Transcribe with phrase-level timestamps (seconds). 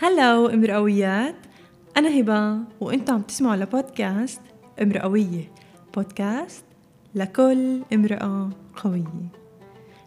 [0.00, 1.34] هلو امرأويات
[1.96, 4.40] أنا هبة وأنتم عم تسمعوا لبودكاست
[4.82, 5.52] امرأوية
[5.96, 6.64] بودكاست
[7.14, 9.28] لكل امرأة قوية.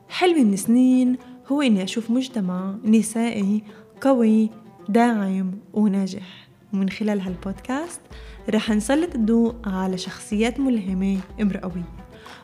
[0.09, 1.17] حلمي من سنين
[1.51, 3.63] هو إني أشوف مجتمع نسائي
[4.01, 4.49] قوي
[4.89, 6.47] داعم وناجح.
[6.73, 8.01] ومن خلال هالبودكاست
[8.49, 11.95] رح نسلط الضوء على شخصيات ملهمة امرأوية.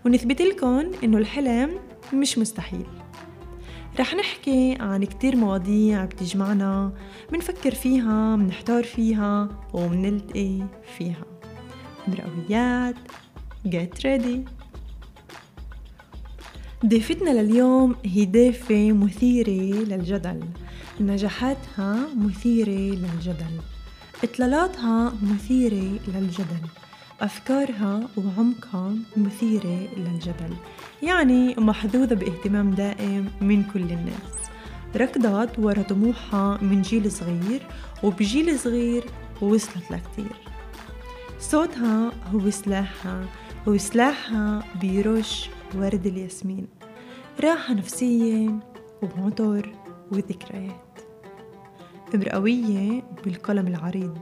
[0.05, 1.79] ونثبت لكم إنه الحلم
[2.13, 2.85] مش مستحيل.
[3.99, 6.91] رح نحكي عن كتير مواضيع بتجمعنا
[7.33, 10.59] منفكر فيها منحتار فيها ومنلتقي
[10.97, 11.25] فيها.
[12.07, 12.95] مرقويات
[13.67, 14.39] get ready.
[16.85, 20.43] ضيفتنا لليوم هي ضيفة مثيرة للجدل.
[21.01, 23.61] نجاحاتها مثيرة للجدل.
[24.23, 26.67] إطلالاتها مثيرة للجدل.
[27.21, 30.53] أفكارها وعمقها مثيرة للجدل
[31.03, 34.37] يعني محظوظة باهتمام دائم من كل الناس.
[34.95, 37.61] ركضت ورا طموحها من جيل صغير
[38.03, 39.03] وبجيل صغير
[39.41, 40.35] وصلت لكتير.
[41.39, 43.25] صوتها هو سلاحها
[43.67, 46.67] وسلاحها بيرش ورد الياسمين.
[47.43, 48.59] راحة نفسية
[49.01, 49.69] وموتور
[50.11, 50.99] وذكريات.
[52.15, 54.17] امرأوية بالقلم العريض.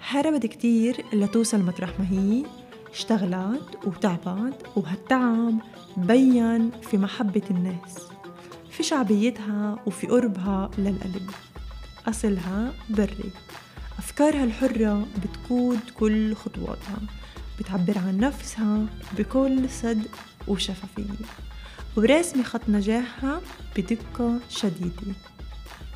[0.00, 2.44] حاربت كتير لتوصل مطرح ما هي
[2.90, 5.54] اشتغلت وتعبت وهالتعب
[5.96, 7.98] بين في محبة الناس
[8.70, 11.30] في شعبيتها وفي قربها للقلب.
[12.08, 13.30] أصلها بري.
[13.98, 16.98] أفكارها الحرة بتقود كل خطواتها
[17.60, 18.86] بتعبر عن نفسها
[19.18, 20.10] بكل صدق
[20.48, 21.26] وشفافية.
[21.96, 23.40] وراسمة خط نجاحها
[23.76, 25.14] بدقة شديدة.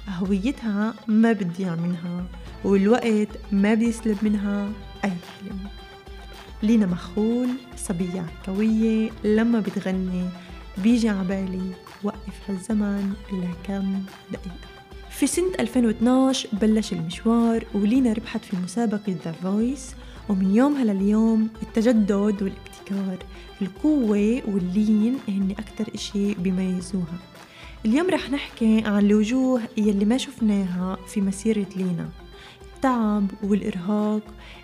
[0.09, 2.25] هويتها ما بتضيع منها
[2.65, 4.69] والوقت ما بيسلب منها
[5.05, 5.59] أي حلم
[6.63, 10.25] لينا مخول صبية قوية لما بتغني
[10.79, 11.71] بيجي عبالي
[12.03, 14.73] وقف هالزمن لكم دقيقة.
[15.11, 19.95] في سنة 2012 بلش المشوار ولينا ربحت في مسابقة The Voice
[20.29, 23.19] ومن يومها لليوم التجدد والابتكار.
[23.63, 27.19] القوة واللين هن أكتر إشي بيميزوها.
[27.87, 32.09] اليوم رح نحكي عن الوجوه يلي ما شفناها في مسيرة لينا.
[32.85, 34.23] التعب والإرهاق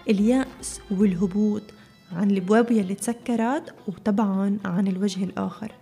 [0.08, 1.62] اليأس والهبوط
[2.12, 5.72] عن الأبواب يلي تسكرت وطبعا عن الوجه الآخر.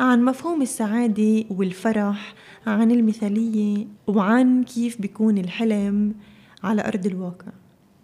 [0.00, 2.34] عن مفهوم السعادة والفرح
[2.66, 6.14] عن المثالية وعن كيف بيكون الحلم
[6.62, 7.52] على أرض الواقع.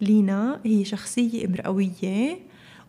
[0.01, 2.39] لينا هي شخصية إمرأوية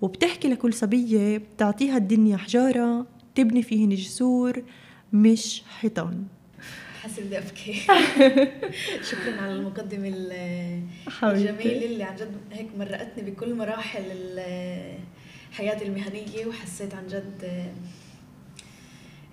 [0.02, 4.62] وبتحكي لكل صبية بتعطيها الدنيا حجارة تبني فيهن جسور
[5.12, 6.24] مش حيطان.
[7.02, 7.72] حاسة بدي أبكي.
[9.10, 10.08] شكرا على المقدمة
[11.22, 14.40] الجميلة اللي عن جد هيك مرقتني بكل مراحل
[15.52, 17.50] حياتي المهنية وحسيت عن جد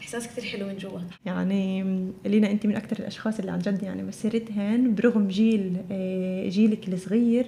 [0.02, 1.00] إحساس كثير حلو من جوا.
[1.26, 1.84] يعني
[2.26, 7.46] لينا أنت من أكثر الأشخاص اللي عن جد يعني مسيرتهن برغم جيل آه، جيلك الصغير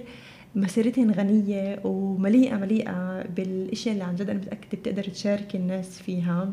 [0.54, 6.52] مسيرتهن غنية ومليئة مليئة بالأشياء اللي عن جد أنا متأكدة بتقدر تشارك الناس فيها.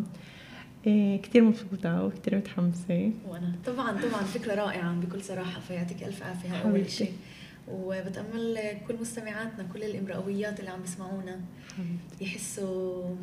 [0.88, 3.12] إيه كتير مبسوطة وكتير متحمسة.
[3.28, 7.13] وأنا طبعا طبعا فكرة رائعة بكل صراحة فيعطيك ألف عافية أول شيء.
[7.72, 11.40] وبتأمل كل مستمعاتنا كل الإمرأويات اللي عم بيسمعونا
[12.22, 13.16] يحسوا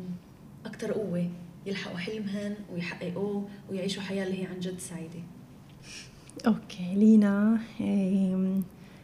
[0.65, 1.29] أكثر قوة
[1.65, 5.19] يلحقوا حلمهن ويحققوه ويعيشوا حياة اللي هي عن جد سعيدة.
[6.47, 7.59] أوكي لينا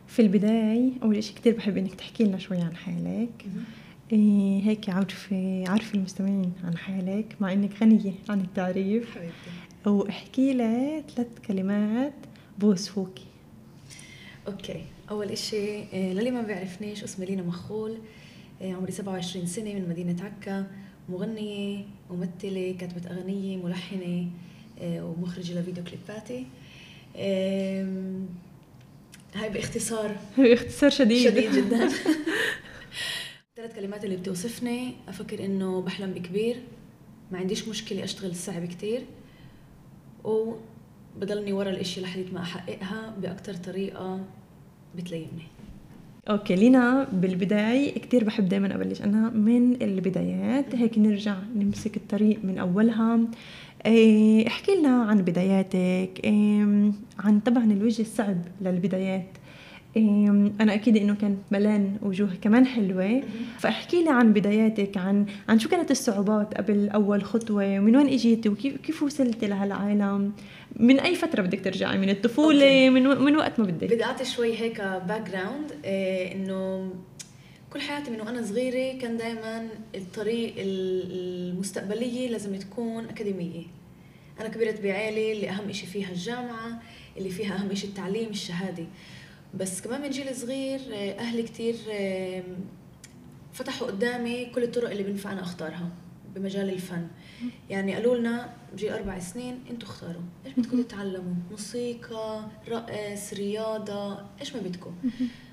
[0.07, 3.45] في البداية أول شيء كتير بحب إنك تحكي لنا شوي عن حالك.
[4.11, 9.15] إيه هيك عرفي عرفي المستمعين عن حالك مع إنك غنية عن التعريف.
[9.15, 9.33] حبيبتي.
[9.85, 12.13] وأحكي لي ثلاث كلمات
[12.59, 13.23] بوصفوكي.
[14.47, 14.81] okay.
[15.09, 17.97] أول إشي للي ما بيعرفنيش اسمي لينا مخول.
[18.61, 20.67] عمري 27 سنة من مدينة عكا.
[21.09, 24.27] مغنية ممثلة كاتبة أغنية ملحنة
[24.81, 26.45] ومخرجة لفيديو كليباتي.
[29.35, 30.15] هاي باختصار.
[30.37, 31.29] باختصار شديد.
[31.29, 31.89] شديد جدا.
[33.59, 36.55] ثلاث كلمات اللي بتوصفني أفكر إنه بحلم بكبير
[37.31, 39.01] ما عنديش مشكلة أشتغل صعب كتير
[40.23, 44.19] وبضلني ورا الإشي لحد ما أحققها بأكتر طريقة
[44.97, 45.47] بتليمني.
[46.29, 50.75] أوكي لينا بالبداية كتير بحب دايما أبلش أنا من البدايات.
[50.75, 53.19] هيك نرجع نمسك الطريق من أولها.
[53.85, 59.38] إيه، احكي لنا عن بداياتك إيه، عن طبعا الوجه الصعب للبدايات.
[59.97, 63.23] أنا أكيد إنه كانت ملان وجوه كمان حلوة.
[63.59, 68.49] فاحكي لي عن بداياتك عن عن شو كانت الصعوبات قبل أول خطوة؟ ومن وين إجيتي؟
[68.49, 70.31] وكيف كيف وصلتي لهالعالم؟
[70.75, 72.89] من أي فترة بدك ترجعي؟ من الطفولة؟ okay.
[72.89, 76.91] من من وقت ما بدك؟ بدأت شوي هيك background إيه إنه
[77.73, 83.63] كل حياتي من وأنا صغيرة كان دائما الطريق المستقبلية لازم تكون أكاديمية.
[84.41, 86.81] أنا كبرت بعائله اللي أهم شيء فيها الجامعة
[87.17, 88.83] اللي فيها أهم شيء التعليم الشهادة.
[89.53, 91.75] بس كمان من جيل صغير آه، أهلي كثير
[93.53, 95.89] فتحوا قدامي كل الطرق اللي بينفع أنا أختارها
[96.35, 97.07] بمجال الفن.
[97.69, 100.21] يعني قالوا لنا بجي أربع سنين أنتوا اختاروا.
[100.45, 104.95] إيش بدكم تتعلموا؟ موسيقى رقص رياضة إيش ما بدكم.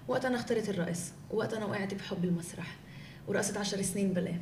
[0.08, 2.76] وقت أنا اخترت الرقص وقت أنا وقعت بحب المسرح
[3.28, 4.40] ورقصت عشر سنين باليه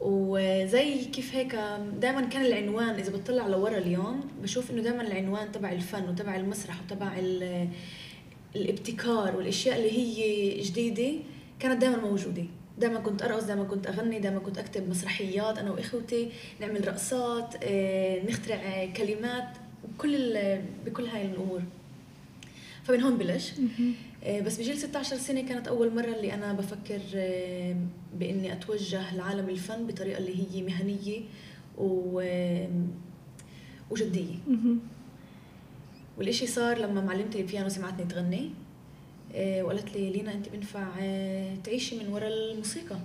[0.00, 1.54] وزي كيف هيك
[2.00, 6.80] دائما كان العنوان إذا بتطلع لورا اليوم بشوف إنه دائما العنوان تبع الفن وتبع المسرح
[6.82, 7.14] وتبع
[8.56, 11.12] الابتكار والأشياء اللي هي جديدة
[11.60, 12.44] كانت دائما موجودة.
[12.78, 16.28] دائما كنت أرقص دائما كنت أغني دائما كنت أكتب مسرحيات أنا وإخوتي
[16.60, 19.48] نعمل رقصات آه، نخترع كلمات
[19.98, 20.38] كل
[20.86, 21.62] بكل هاي الأمور.
[22.84, 23.52] فمن هون بلش.
[24.24, 27.76] آه، بس بجيل 16 سنة كانت أول مرة اللي أنا بفكر آه،
[28.18, 31.20] بإني أتوجه لعالم الفن بطريقة اللي هي مهنية
[31.78, 32.22] و
[33.90, 34.34] وجدية.
[36.18, 38.50] والإشي صار لما معلمتي البيانو سمعتني تغني
[39.34, 40.86] آه، وقالت لي لينا أنت بينفع
[41.64, 42.96] تعيشي من وراء الموسيقى.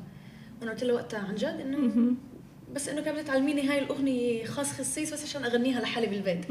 [0.61, 2.13] وأنا قلت لها وقتها عن جد إنه
[2.75, 6.45] بس إنه كانت تعلميني هاي الأغنية خاص خصيص بس عشان أغنيها لحالي بالبيت.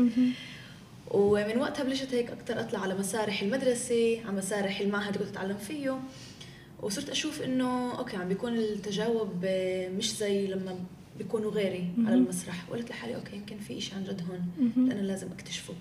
[1.10, 5.56] ومن وقتها بلشت هيك أكثر أطلع على مسارح المدرسة على مسارح المعهد اللي كنت أتعلم
[5.56, 6.00] فيه.
[6.82, 9.46] وصرت أشوف إنه okay عم بيكون التجاوب
[9.96, 10.78] مش زي لما
[11.18, 12.70] بيكونوا غيري على المسرح.
[12.70, 14.40] وقلت لحالي okay يمكن في شيء عن جد هون
[14.88, 15.74] لأنا لازم أكتشفه.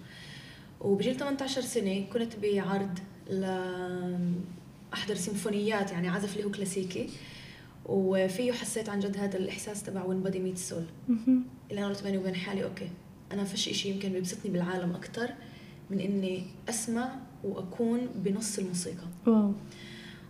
[0.82, 3.00] وبجيل 18 سنة كنت بعرض
[3.30, 3.44] ل
[4.94, 7.10] أحضر سيمفونيات يعني عزف اللي هو كلاسيكي.
[7.86, 10.84] وفيه حسيت عن جد هذا الإحساس تبع when body met soul
[11.70, 12.90] اللي أنا قلت بيني وبين حالي okay
[13.32, 15.30] أنا فش شيء يمكن بيبسطني بالعالم أكثر
[15.90, 19.08] من إني أسمع وأكون بنص الموسيقى.
[19.28, 19.54] واو.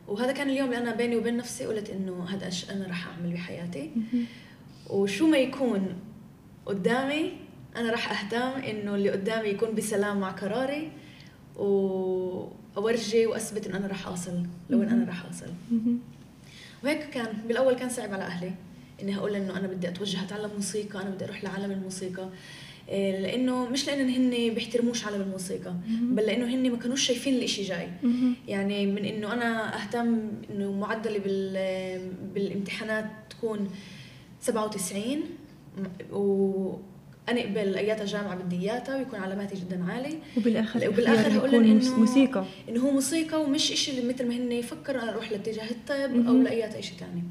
[0.08, 3.34] وهذا كان اليوم اللي أنا بيني وبين نفسي قلت إنه هذا إيش أنا راح أعمل
[3.34, 3.92] بحياتي.
[4.90, 5.96] وشو ما يكون
[6.66, 7.32] قدامي
[7.76, 10.92] أنا راح أهتم إنه اللي قدامي يكون بسلام مع قراري
[11.56, 15.54] وأورجي وأثبت انه أنا راح اوصل لوين أنا راح اوصل
[16.84, 18.52] وهيك كان بالأول كان صعب على أهلي
[19.02, 22.30] إني أقول إنه أنا بدي أتوجه اتعلم موسيقى أنا بدي أروح لعالم الموسيقى.
[22.90, 27.64] إيه، لأنه مش لأنه هن بيحترموش عالم الموسيقى بل لأنه هن ما كانوش شايفين الإشي
[27.64, 27.90] جاي.
[28.48, 30.20] يعني من إنه أنا أهتم
[30.50, 31.20] إنه معدلي
[32.34, 33.70] بالامتحانات تكون
[34.42, 35.04] 97
[36.12, 36.74] و
[37.30, 40.18] انقبل أياتها جامعة بدي إياتها ويكون علاماتي جدا عالي.
[40.38, 42.46] وبالآخر وبالآخر هقول إنه موسيقى.
[42.70, 46.42] إنه هو موسيقى ومش شيء اللي مثل ما هن يفكروا أنا أروح لاتجاه الطب أو
[46.42, 47.24] لايات شيء ثاني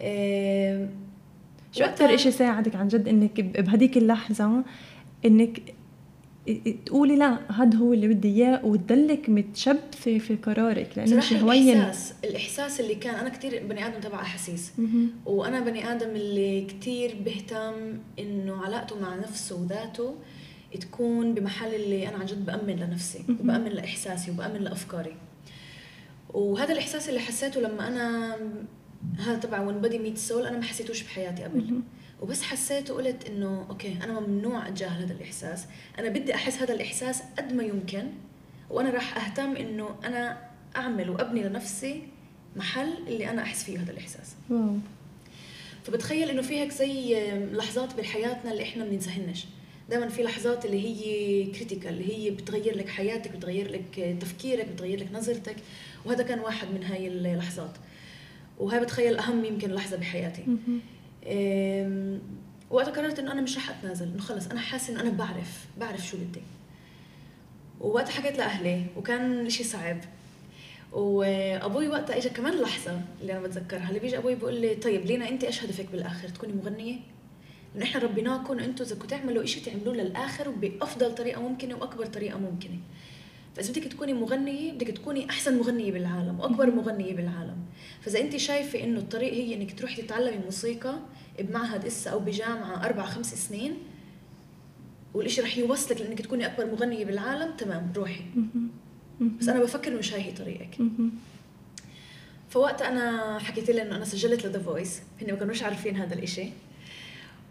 [0.00, 0.88] إيه
[1.72, 4.64] شو أكثر شيء ساعدك عن جد إنك بهديك اللحظة
[5.24, 5.60] إنك
[6.86, 12.80] تقولي لا هذا هو اللي بدي إياه وتضلك متشبثة في قرارك لأنه شوية الإحساس الإحساس
[12.80, 14.72] اللي كان أنا كثير بني آدم تبع أحاسيس.
[15.26, 20.14] وأنا بني آدم اللي كثير بهتم إنه علاقته مع نفسه وذاته
[20.80, 25.14] تكون بمحل اللي أنا عن جد بأمن لنفسي وبأمن لإحساسي وبأمن لأفكاري.
[26.34, 28.36] وهذا الإحساس اللي حسيته لما أنا
[29.18, 31.80] هذا تبع when body met soul أنا ما حسيتوش بحياتي قبل.
[32.22, 35.66] وبس حسيت وقلت إنه okay أنا ممنوع أتجاهل هذا الإحساس.
[35.98, 38.06] أنا بدي أحس هذا الإحساس قد ما يمكن
[38.70, 40.38] وأنا راح أهتم إنه أنا
[40.76, 42.02] أعمل وأبني لنفسي
[42.56, 44.34] محل اللي أنا أحس فيه هذا الإحساس.
[44.50, 44.76] wow.
[45.84, 49.44] فبتخيل إنه في هيك زي لحظات بحياتنا اللي إحنا بننساهنش
[49.90, 55.00] دائما في لحظات اللي هي critical اللي هي بتغير لك حياتك بتغير لك تفكيرك بتغير
[55.00, 55.56] لك نظرتك.
[56.04, 57.72] وهذا كان واحد من هاي اللحظات.
[58.58, 60.44] وهي بتخيل أهم يمكن لحظة بحياتي.
[62.70, 66.06] وقتها قررت إنه أنا مش رح أتنازل إنه خلص أنا حاسة إنه أنا بعرف بعرف
[66.06, 66.42] شو بدي.
[67.80, 69.98] ووقتها حكيت لأهلي وكان شيء صعب.
[70.92, 75.28] وأبوي وقتها اجى كمان لحظة اللي أنا بتذكرها اللي بيجي أبوي بيقول لي طيب لينا
[75.28, 76.96] انت إيش هدفك بالآخر؟ تكوني مغنية؟
[77.74, 82.38] لأنه إحنا ربيناكم أنتم إذا كنتوا تعملوا شيء تعملوه للآخر وبافضل طريقة ممكنة وأكبر طريقة
[82.38, 82.78] ممكنة.
[83.56, 87.56] فاذا بدك تكوني مغنية بدك تكوني أحسن مغنية بالعالم وأكبر مغنية بالعالم.
[88.00, 90.98] فإذا انت شايفة إنه الطريق هي إنك تروحي تتعلمي موسيقى
[91.38, 93.74] بمعهد هسا أو بجامعة أربع خمس سنين
[95.14, 98.24] والإشي رح يوصلك لإنك تكوني أكبر مغنية بالعالم تمام روحي.
[99.40, 100.78] بس أنا بفكر مش هاي هي طريقك
[102.50, 106.14] فوقت أنا حكيت لها إنه أنا سجلت ل The Voice هن ما كانوش عارفين هذا
[106.14, 106.48] الإشي.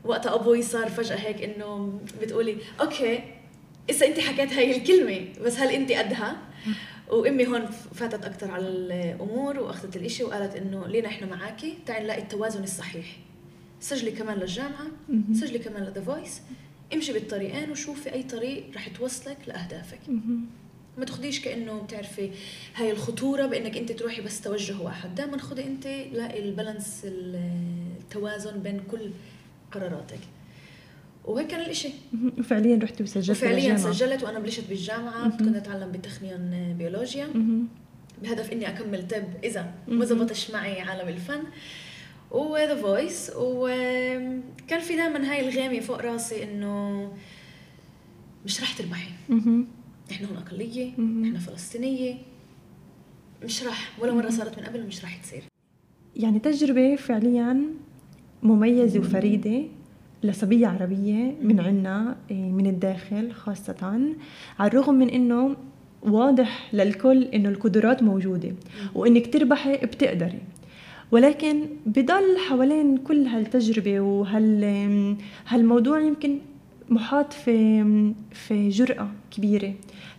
[0.03, 3.23] وقتها أبوي صار فجأة هيك إنه بتقولي okay.
[3.89, 6.37] إذا انت حكيت هاي الكلمة بس هل انت قدها؟
[7.09, 12.21] وأمي هون فاتت أكثر على الأمور وأخذت الإشي وقالت إنه لينا إحنا معاكي تعي نلاقي
[12.21, 13.05] التوازن الصحيح.
[13.79, 14.87] سجلي كمان للجامعة
[15.33, 16.41] سجلي كمان ل The Voice
[16.93, 19.99] امشي بالطريقين وشوفي أي طريق رح توصلك لأهدافك.
[20.97, 22.31] ما تاخذيش كأنه بتعرفي
[22.75, 25.15] هاي الخطورة بإنك انت تروحي بس توجه واحد.
[25.15, 29.11] دائما خذي انت لاقي ال balance التوازن بين كل
[29.71, 30.19] قراراتك.
[31.25, 32.31] وهيك كان الإشي مهم.
[32.39, 33.93] وفعليا رحتي وسجلت وفعليا بالجامعة.
[33.93, 35.37] سجلت وأنا بلشت بالجامعة مهم.
[35.37, 37.27] كنت أتعلم بتخنيون بيولوجيا.
[38.23, 39.99] بهدف إني أكمل طب إذا مهم.
[39.99, 41.41] ما زبطش معي عالم الفن
[42.31, 47.11] وذا فويس وكان في دائما هاي الغيمه فوق راسي إنه
[48.45, 49.09] مش رح تربحي.
[50.11, 51.25] إحنا هون أقلية مهم.
[51.25, 52.15] إحنا فلسطينية
[53.43, 55.43] مش رح ولا مرة صارت من قبل ومش رح تصير
[56.15, 57.63] يعني تجربة فعليا
[58.43, 59.63] مميزة وفريدة
[60.23, 64.01] لصبية عربية من عنا إيه، من الداخل خاصة
[64.59, 65.55] على الرغم من إنه
[66.03, 68.51] واضح للكل إنه القدرات موجودة
[68.95, 70.39] وانك تربحي بتقدري.
[71.11, 75.15] ولكن بضل حوالين كل هالتجربة وهال
[75.47, 76.37] هالموضوع يمكن
[76.89, 77.83] محاط في
[78.31, 79.73] في جرأة كبيرة.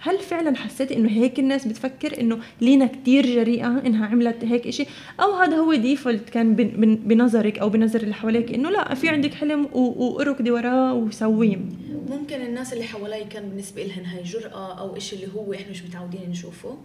[0.05, 4.87] هل فعلا حسيتي إنه هيك الناس بتفكر إنه لينا كتير جريئة إنها عملت هيك إشي؟
[5.21, 9.09] أو هذا هو default كان بن- بن- بنظرك أو بنظر اللي حواليك إنه لا في
[9.09, 11.57] عندك حلم واركضي وراه وسويه.
[12.09, 15.83] ممكن الناس اللي حوالي كان بالنسبة لهم هاي جرأة أو إشي اللي هو إحنا مش
[15.83, 16.79] متعودين نشوفه.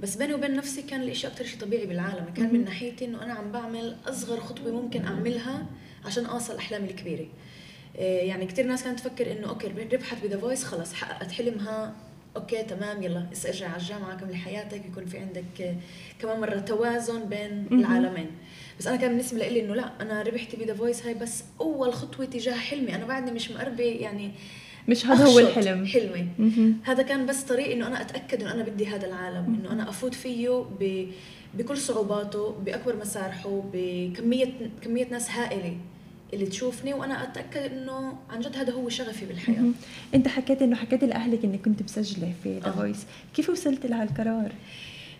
[0.00, 2.24] بس بيني وبين نفسي كان الإشي أكتر شيء طبيعي بالعالم.
[2.36, 5.66] كان من ناحيتي إنه أنا عم بعمل أصغر خطوة ممكن أعملها
[6.06, 7.26] عشان أوصل أحلامي الكبيرة.
[7.98, 11.94] إيه، يعني كتير ناس كانت تفكر إنه okay ربحت ب The Voice خلص حققت حلمها
[12.36, 15.74] okay تمام يلا هسه ارجع على الجامعة كملي حياتك يكون في عندك آه،
[16.18, 17.66] كمان مرة توازن بين.
[17.72, 18.30] العالمين.
[18.78, 21.92] بس أنا كان بالنسبة لي إنه لا أنا ربحت ب The Voice هاي بس أول
[21.94, 22.94] خطوة تجاه حلمي.
[22.94, 24.30] أنا بعدني مش مقربة يعني
[24.88, 25.86] مش هذا هو الحلم.
[25.86, 26.28] حلمي.
[26.84, 30.14] هذا كان بس طريق إنه أنا أتأكد إنه أنا بدي هذا العالم إنه أنا أفوت
[30.14, 31.08] فيه ب...
[31.54, 34.52] بكل صعوباته بأكبر مسارحه بكمية
[34.82, 35.76] كمية ناس هائلة.
[36.32, 39.74] اللي تشوفني وأنا أتأكد إنه عن جد هذا هو شغفي بالحياة مهم.
[40.14, 42.70] أنت حكيت إنه حكيتي لأهلك إنك كنت مسجلة في The آه.
[42.70, 44.52] Voice كيف وصلتي لهالقرار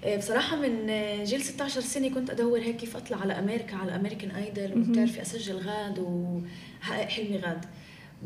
[0.04, 3.96] آه، بصراحة من آه، جيل 16 سنة كنت أدور هيك كيف أطلع على أمريكا على
[3.96, 4.78] American Idol.
[4.78, 7.64] وبتعرفي أسجل غاد وحقق حلمي غاد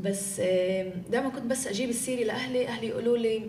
[0.02, 0.40] بس
[1.10, 3.42] دائما كنت بس أجيب السيرة لأهلي أهلي يقولوا لي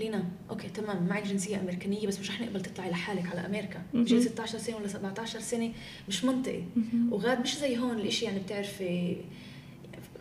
[0.00, 0.24] لينا.
[0.50, 1.06] okay تمام.
[1.06, 3.82] معك جنسية أمريكانية بس مش رح نقبل تطلعي لحالك على أمريكا.
[3.94, 5.72] بجيل 16 سنة ولا 17 سنة
[6.08, 6.62] مش منطقي.
[7.10, 9.16] وغاد مش زي هون الإشي يعني بتعرفي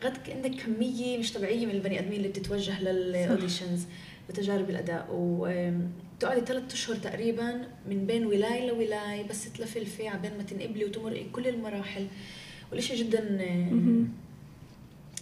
[0.03, 3.85] غاد عندك كمية مش طبيعية من البني آدمين اللي بتتوجه لل auditions
[4.29, 5.07] بتجارب الأداء.
[5.11, 11.23] وتقعدي ثلاث أشهر تقريبا من بين ولاية لولاية بس تلفلفي على بين ما تنقبلي وتمرقي
[11.23, 12.07] كل المراحل.
[12.71, 13.39] والإشي جدا.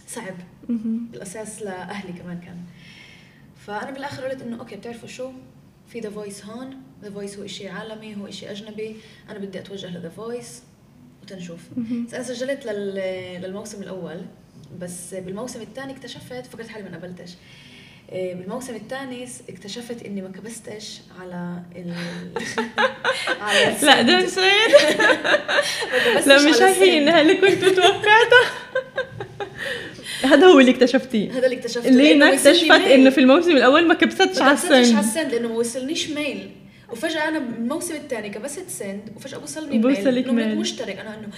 [0.08, 0.36] صعب.
[0.68, 2.56] بالأساس لأهلي كمان كان.
[3.68, 5.30] فأنا بالآخر قلت إنه okay بتعرفوا شو؟
[5.92, 6.76] في The Voice هون.
[7.02, 8.96] The Voice هو شيء عالمي هو شيء أجنبي.
[9.30, 10.62] أنا بدي أتوجه ل The Voice
[11.22, 11.60] وتنشوف.
[12.06, 14.20] بس أنا سجلت لل- للموسم الأول.
[14.80, 17.30] بس بالموسم الثاني اكتشفت فكرت حالي ما قبلتش.
[18.12, 21.94] إيه، بالموسم الثاني اكتشفت إني ما كبستش على ال
[23.42, 24.16] على لا ده.
[24.26, 24.36] مش
[26.26, 26.98] لا مش هي.
[26.98, 28.44] إنها اللي كنت متوقعتها.
[30.22, 31.30] هذا هو اللي اكتشفتيه.
[31.32, 32.70] هذا اللي اكتشفته وصلني اكتشفت.
[32.70, 36.10] إنه في الموسم الأول ما كبستش ما على كبستش على السن السند لأنه ما وصلنيش
[36.10, 36.50] ميل
[36.92, 40.44] وفجأة أنا بالموسم الثاني كبست سند وفجأة وصلني ميل بوصلك نمرة.
[40.44, 40.98] مشترك.
[40.98, 41.28] أنا إنه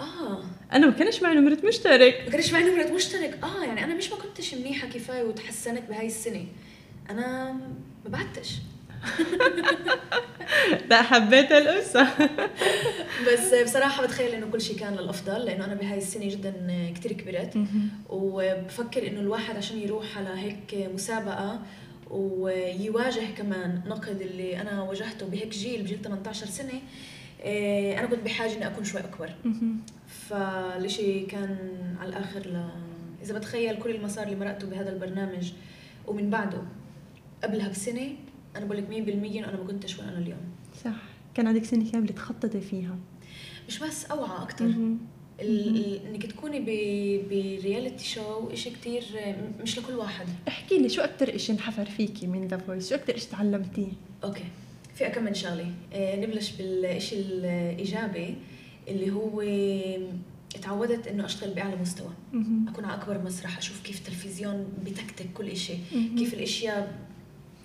[0.00, 0.44] آه.
[0.72, 2.22] أنا ما كانش معي نمرة مشترك.
[2.26, 3.38] ما كانش معي نمرة مشترك.
[3.42, 6.44] آه يعني أنا مش ما كنتش منيحة كفاية وتحسنت بهاي السنة.
[7.10, 7.52] أنا
[8.04, 8.48] ما بعدتش.
[10.90, 12.08] لا حبيت القصة.
[13.32, 16.52] بس بصراحة بتخيل إنه كل شيء كان للأفضل لأنه أنا بهاي السنة جدا
[16.94, 17.58] كتير كبرت.
[18.08, 21.60] وبفكر إنه الواحد عشان يروح على هيك مسابقة
[22.10, 26.80] ويواجه كمان نقد اللي أنا واجهته بهيك جيل بجيل 18 سنة
[27.42, 29.30] إيه، أنا كنت بحاجة إني أكون شوي أكبر.
[30.28, 31.58] فالشيء كان
[32.00, 32.68] على الآخر ل...
[33.22, 35.52] إذا بتخيل كل المسار اللي مرقته بهذا البرنامج
[36.06, 36.62] ومن بعده
[37.44, 38.08] قبلها بسنة
[38.58, 40.38] أنا بقول لك 100% إنه أنا ما كنتش وين أنا اليوم.
[40.84, 40.94] صح.
[41.34, 42.96] كان عندك سنة كاملة تخططي فيها.
[43.68, 44.64] مش بس أوعى أكثر
[45.42, 46.60] إنك تكوني
[47.28, 50.26] ب reality show شيء كتير م- مش لكل واحد.
[50.48, 53.88] احكي لي شو أكتر إشي انحفر فيكي من The Voice شو أكتر إشي تعلمتيه؟
[54.24, 54.44] okay.
[54.94, 55.72] في كم من شغلة.
[55.92, 58.34] آه، نبلش بالشيء الإيجابي
[58.88, 59.42] اللي هو
[60.62, 62.10] تعودت إنه أشتغل بأعلى مستوى.
[62.68, 65.78] أكون على أكبر مسرح أشوف كيف التلفزيون بتكتك كل شيء.
[66.18, 67.07] كيف الأشياء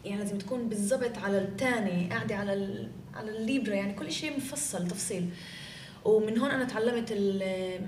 [0.05, 2.87] يعني لازم تكون بالضبط على الثاني قاعدة على.
[3.13, 5.29] على الليبرا يعني كل شيء مفصل تفصيل.
[6.05, 7.11] ومن هون أنا تعلمت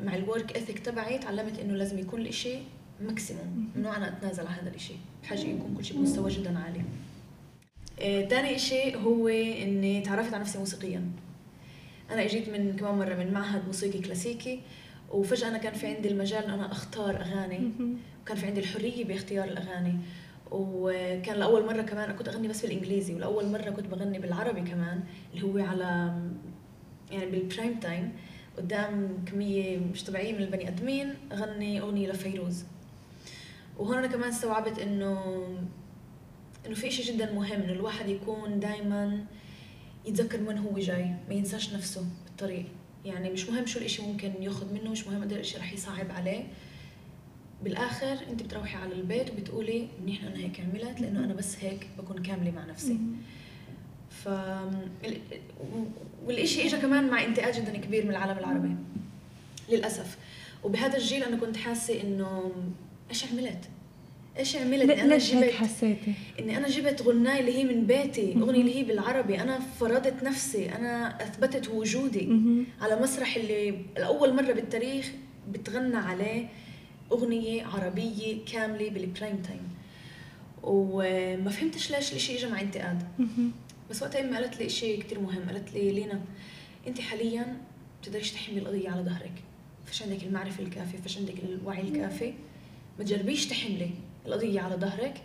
[0.06, 2.56] مع ال work ethic تبعي تعلمت إنه لازم يكون الإشي
[3.02, 4.94] maximum ممنوع أنا أتنازل عن هذا الإشي.
[5.24, 6.82] بحاجة يكون كل شيء بمستوى جدا عالي.
[8.02, 11.02] آه، تاني إشي هو إني تعرفت على نفسي موسيقيا.
[12.12, 14.62] أنا إجيت من كمان مرة من معهد موسيقي كلاسيكي
[15.12, 17.72] وفجأة أنا كان في عندي المجال إن أنا أختار أغاني.
[18.22, 19.96] وكان في عندي الحرية بإختيار الأغاني.
[20.56, 25.46] وكان لأول مرة كمان كنت أغني بس بالإنجليزي ولأول مرة كنت بغني بالعربي كمان اللي
[25.46, 26.20] هو على
[27.12, 28.12] يعني بال prime time
[28.58, 32.64] قدام كمية مش طبيعية من البني آدمين أغني أغنية لفيروز.
[33.78, 35.44] وهون أنا كمان استوعبت إنه
[36.66, 39.26] إنه في شيء جدا مهم إنه الواحد يكون دائما
[40.06, 42.66] يتذكر من هو جاي ما ينساش نفسه بالطريق.
[43.06, 46.44] يعني مش مهم شو الإشي ممكن ياخذ منه مش مهم قد الإشي رح يصعب عليه.
[47.66, 52.24] بالآخر أنت بتروحي على البيت وبتقولي منيح أنا هيك عملت لأنه أنا بس هيك بكون
[52.24, 52.98] كاملة مع نفسي.
[54.10, 54.30] ف
[56.26, 58.76] والشيء اجى كمان مع انتقاد جدا كبير من العالم العربي.
[59.70, 60.18] للأسف.
[60.64, 62.52] وبهذا الجيل أنا كنت حاسة إنه
[63.10, 63.70] إيش عملت؟
[64.38, 68.76] إيش عملت؟ أنا هيك حسيتي؟ إني أنا جبت غناية اللي هي من بيتي، أغنية اللي
[68.76, 72.30] هي بالعربي، أنا فرضت نفسي، أنا أثبتت وجودي
[72.82, 75.12] على مسرح اللي لاول مرة بالتاريخ
[75.50, 76.48] بتغنى عليه.
[77.12, 79.70] أغنية عربية كاملة بال prime time.
[80.64, 83.04] وما فهمتش ليش الشيء اجى مع انتقاد.
[83.90, 86.22] بس وقتها أمي قالت لي شيء كثير مهم، قالت لي لينا
[86.88, 87.58] أنت حاليا
[88.02, 89.44] بتقدريش تحملي القضية على ظهرك.
[89.86, 92.34] فيش عندك المعرفة الكافية، فيش عندك الوعي الكافي.
[93.00, 93.90] ما تجربيش تحملي
[94.26, 95.22] القضية على ظهرك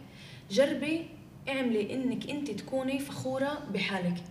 [0.51, 1.07] جربي
[1.49, 4.25] اعملي إنك أنت تكوني فخورة بحالك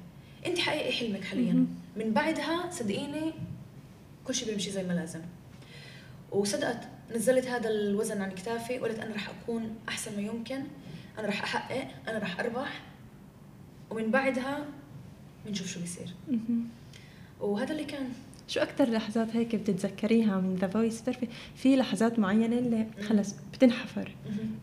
[0.45, 3.33] أنت حقيقي حلمك حاليا من بعدها صدقيني
[4.25, 5.21] كل شيء بيمشي زي ما لازم
[6.31, 10.63] وصدقت نزلت هذا الوزن عن كتافي وقلت أنا رح أكون أحسن ما يمكن
[11.19, 12.81] أنا رح أحقق أنا رح أربح
[13.89, 14.65] ومن بعدها
[15.45, 16.13] بنشوف شو بيصير.
[17.39, 18.09] وهذا اللي كان.
[18.47, 24.15] شو أكثر لحظات هيك بتتذكريها من The Voice بتعرفي في لحظات معينة اللي خلص بتنحفر.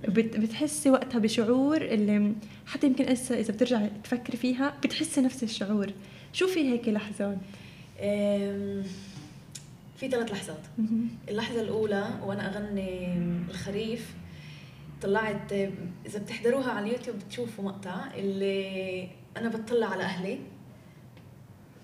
[0.09, 2.33] بت بتحسي وقتها بشعور اللي
[2.67, 5.93] حتى يمكن هسه إذا بترجعي تفكري فيها بتحسي نفس الشعور.
[6.33, 7.39] شو في هيك لحظات؟
[9.97, 10.61] في ثلاث لحظات.
[11.29, 13.19] اللحظة الأولى وأنا أغني
[13.51, 14.15] الخريف
[15.03, 15.53] طلعت
[16.07, 20.39] إذا بتحضروها على اليوتيوب بتشوفوا مقطع اللي أنا بتطلع على أهلي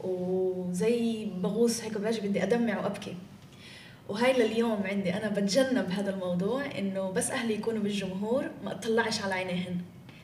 [0.01, 3.17] وزي بغوص هيك باجي بدي أدمع وأبكي.
[4.09, 9.35] وهاي لليوم عندي أنا بتجنب هذا الموضوع إنه بس أهلي يكونوا بالجمهور ما أطلعش على
[9.35, 9.81] عينيهن.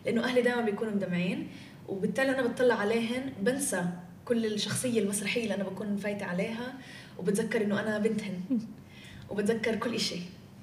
[0.07, 1.49] لأنه أهلي دائما بيكونوا مدمعين
[1.89, 3.85] وبالتالي أنا بطلع عليهن بنسى
[4.25, 6.75] كل الشخصية المسرحية اللي أنا بكون فايتة عليها.
[7.19, 8.41] وبتذكر إنه أنا بنتهن.
[9.31, 10.21] وبتذكر كل إشي.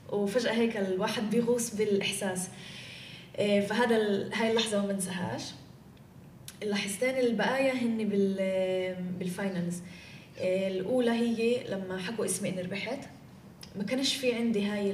[0.10, 2.48] وفجأة هيك الواحد بيغوص بالإحساس.
[3.40, 3.96] إيه، فهذا
[4.34, 5.44] هاي اللحظة ما بنساهاش.
[6.64, 8.36] اللحظتين البقايا هن بال
[9.20, 9.82] بال finals
[10.40, 13.00] الأولى هي لما حكوا اسمي إني ربحت.
[13.78, 14.94] ما كانش في عندي هاي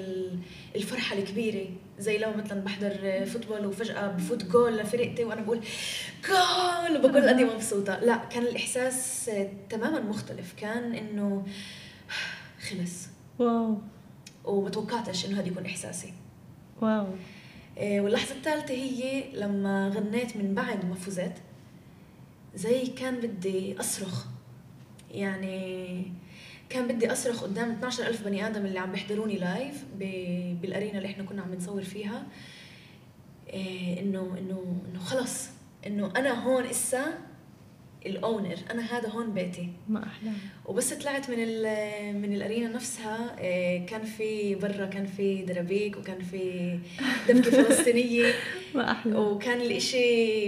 [0.76, 1.66] الفرحة الكبيرة.
[2.02, 5.60] زي لو مثلا بحضر football وفجأة بفوت جول لفرقتي وأنا بقول
[6.30, 8.00] جول وبقول أني مبسوطة.
[8.00, 9.32] لا كان الإحساس
[9.70, 10.54] تماما مختلف.
[10.58, 11.46] كان إنه
[12.70, 13.08] خلص.
[13.40, 13.78] wow.
[14.46, 16.14] وما توقعتش إنه هذا يكون إحساسي.
[16.82, 17.08] wow.
[17.78, 21.34] إيه، واللحظة الثالثة هي لما غنيت من بعد ما فزت
[22.56, 24.26] زي كان بدي أصرخ.
[25.12, 26.12] يعني
[26.74, 29.84] كان بدي أصرخ قدام 12 ألف بني آدم اللي عم بيحضروني live
[30.62, 32.24] بال arena اللي إحنا كنا عم نصور فيها
[33.50, 35.48] إيه إنه إنه إنه خلص.
[35.88, 37.06] إنه أنا هون إسا
[38.06, 39.70] ال owner أنا هذا هون بيتي.
[39.90, 40.32] ما أحلى
[40.66, 41.38] وبس طلعت من
[42.22, 46.80] من ال arena نفسها إيه، كان في برا كان في درابيك وكان في
[47.30, 48.34] دبكة فلسطينية.
[48.76, 50.48] ما أحلى وكان الإشي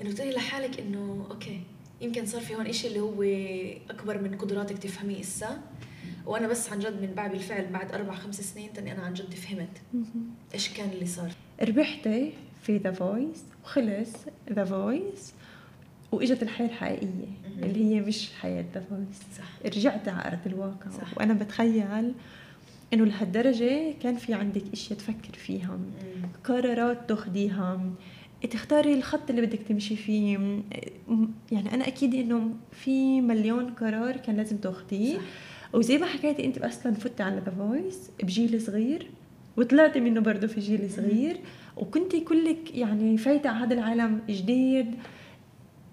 [0.00, 1.60] إنه تقولي لحالك إنه okay.
[2.04, 3.22] يمكن صار في هون إشي اللي هو
[3.90, 5.60] أكبر من قدراتك تفهميه إسا.
[6.26, 9.34] وأنا بس عن جد من بعد بالفعل بعد أربع خمس سنين تاني أنا عن جد
[9.34, 10.02] فهمت
[10.54, 11.30] إيش كان اللي صار.
[11.62, 14.10] ربحتي في The Voice وخلص
[14.52, 15.32] The Voice
[16.12, 17.28] وإجت الحياة الحقيقية
[17.62, 19.66] اللي هي مش حياة The Voice صح.
[19.66, 20.90] رجعت على أرض الواقع.
[20.90, 21.18] صح.
[21.18, 22.14] وأنا بتخيل
[22.92, 25.78] إنه لهالدرجة كان في عندك إشياء تفكر فيها
[26.44, 27.80] قرارات تاخديها
[28.46, 30.38] تختاري الخط اللي بدك تمشي فيه.
[31.52, 35.18] يعني أنا أكيد إنه في مليون قرار كان لازم تاخذيه
[35.72, 39.10] وزي ما حكيتي أنت أصلا فتي على The Voice بجيل صغير
[39.56, 41.36] وطلعتي منه برضه في جيل صغير.
[41.76, 44.94] وكنتي كلك يعني فايتة على هذا العالم جديد.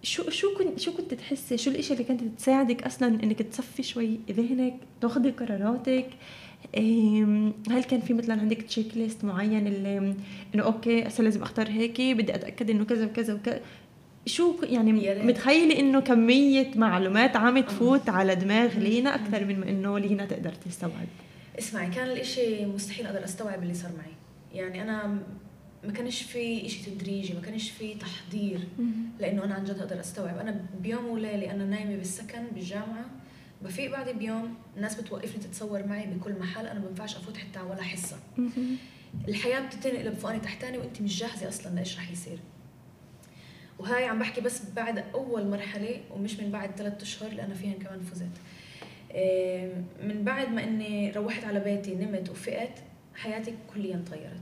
[0.04, 4.20] شو شو كنت شو كنت تحسي؟ شو الاشياء اللي كانت تساعدك أصلا إنك تصفي شوي
[4.32, 6.08] ذهنك تاخذي قراراتك؟
[7.70, 10.16] هل كان في مثلا عندك checklist معين اللي
[10.56, 13.62] إنه okay هسه لازم أختار هيك بدي أتأكد إنه كذا وكذا وكذا؟
[14.26, 14.94] شو يعني
[15.24, 21.08] متخيلة إنه كمية معلومات عم تفوت على دماغ لينا أكثر من إنه لينا تقدر تستوعب.
[21.60, 24.14] اسمعي كان الإشي مستحيل أقدر أستوعب اللي صار معي.
[24.54, 25.20] يعني أنا
[25.84, 28.60] ما كانش في إشي تدريجي ما كانش في تحضير
[29.20, 30.38] لإنه أنا عن جد أقدر أستوعب.
[30.38, 33.06] أنا بيوم وليلة أنا نايمة بالسكن بالجامعة.
[33.64, 37.84] بفيق بعد بيوم الناس بتوقفني تتصور معي بكل محل أنا ما بنفعش أفوت حتى ولا
[37.84, 38.18] حصة.
[39.28, 42.40] الحياة بتتنقلب فوقاني تحتاني وانت مش جاهزة أصلا لإيش رح يصير.
[43.80, 47.80] وهاي عم بحكي بس بعد أول مرحلة ومش من بعد ثلاثة أشهر اللي أنا فيهن
[47.80, 48.32] كمان فزت.
[50.04, 52.80] من بعد ما إني روحت على بيتي نمت وفقت
[53.16, 54.42] حياتي كليا تغيرت.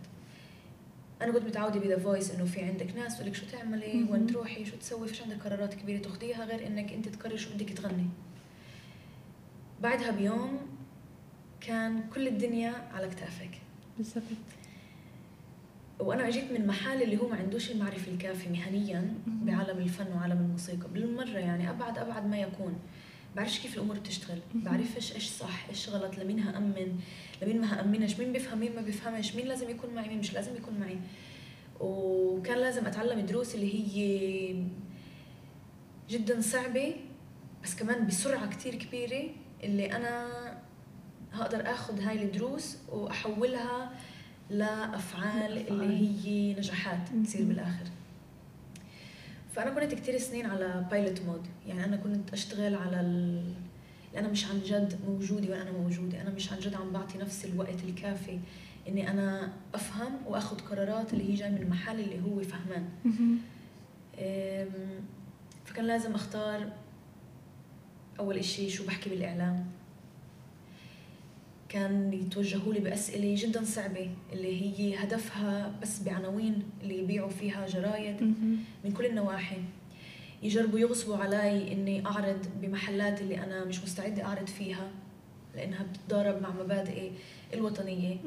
[1.21, 4.05] أنا كنت متعودة بذا فويس إنه في عندك ناس تقول لك شو تعملي.
[4.09, 7.69] وين تروحي شو تسوي فيش عندك قرارات كبيرة تاخذيها غير إنك أنت تقرري شو بدك
[7.69, 8.07] تغني.
[9.81, 10.59] بعدها بيوم
[11.61, 13.51] كان كل الدنيا على كتافك.
[13.97, 14.23] بالضبط.
[15.99, 19.13] وأنا أجيت من محل اللي هو ما عندوش المعرفة الكافية مهنيا.
[19.27, 20.87] بعالم الفن وعالم الموسيقى.
[20.93, 22.79] بالمرة يعني أبعد أبعد ما يكون.
[23.35, 24.39] بعرفش كيف الأمور بتشتغل.
[24.53, 26.99] بعرفش إيش صح إيش غلط لمين هأمن
[27.41, 30.55] لمين ما هأمنش مين بيفهم مين ما بيفهمش مين لازم يكون معي مين مش لازم
[30.55, 30.97] يكون معي.
[31.79, 34.63] وكان لازم أتعلم دروس اللي هي
[36.09, 36.95] جدا صعبة
[37.63, 39.29] بس كمان بسرعة كتير كبيرة.
[39.63, 40.27] اللي أنا
[41.33, 43.91] هقدر آخذ هاي الدروس وأحولها
[44.49, 47.45] لأفعال اللي هي نجاحات تصير.
[47.45, 47.85] بالآخر.
[49.55, 53.53] فأنا كنت كتير سنين على pilot mode يعني أنا كنت أشتغل على ال...
[54.17, 56.21] أنا مش عن جد موجودة وأنا موجودة.
[56.21, 58.39] أنا مش عن جد عم بعطي نفسي الوقت الكافي
[58.87, 62.89] إني أنا أفهم وأخذ قرارات اللي هي جاي من محل اللي هو فهمان.
[65.65, 66.71] فكان لازم أختار
[68.19, 69.65] أول إشي شو بحكي بالإعلام؟
[71.69, 78.21] كان يتوجهوا لي بأسئلة جدا صعبة اللي هي هدفها بس بعناوين اللي يبيعوا فيها جرايد.
[78.85, 79.57] من كل النواحي.
[80.43, 84.91] يجربوا يغصبوا علي إني أعرض بمحلات اللي أنا مش مستعدة أعرض فيها
[85.55, 87.11] لأنها بتتضارب مع مبادئي
[87.53, 88.17] الوطنية.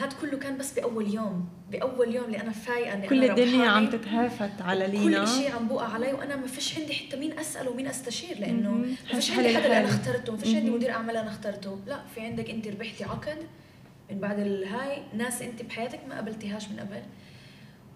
[0.00, 3.68] هاد كله كان بس بأول يوم بأول يوم اللي أنا فايقة إني كل الدنيا.
[3.68, 7.38] عم تتهافت على لينا كل شيء عم بوقع علي وأنا ما فيش عندي حتى مين
[7.38, 8.70] أسأل ومين أستشير لأنه.
[8.70, 9.88] ما فيش عندي حدا اللي أنا.
[9.88, 10.70] اخترته ما فيش عندي.
[10.70, 13.38] مدير أعمال أنا اخترته لا في عندك أنت ربحتي عقد
[14.10, 17.02] من بعد الهاي ناس أنت بحياتك ما قابلتيهاش من قبل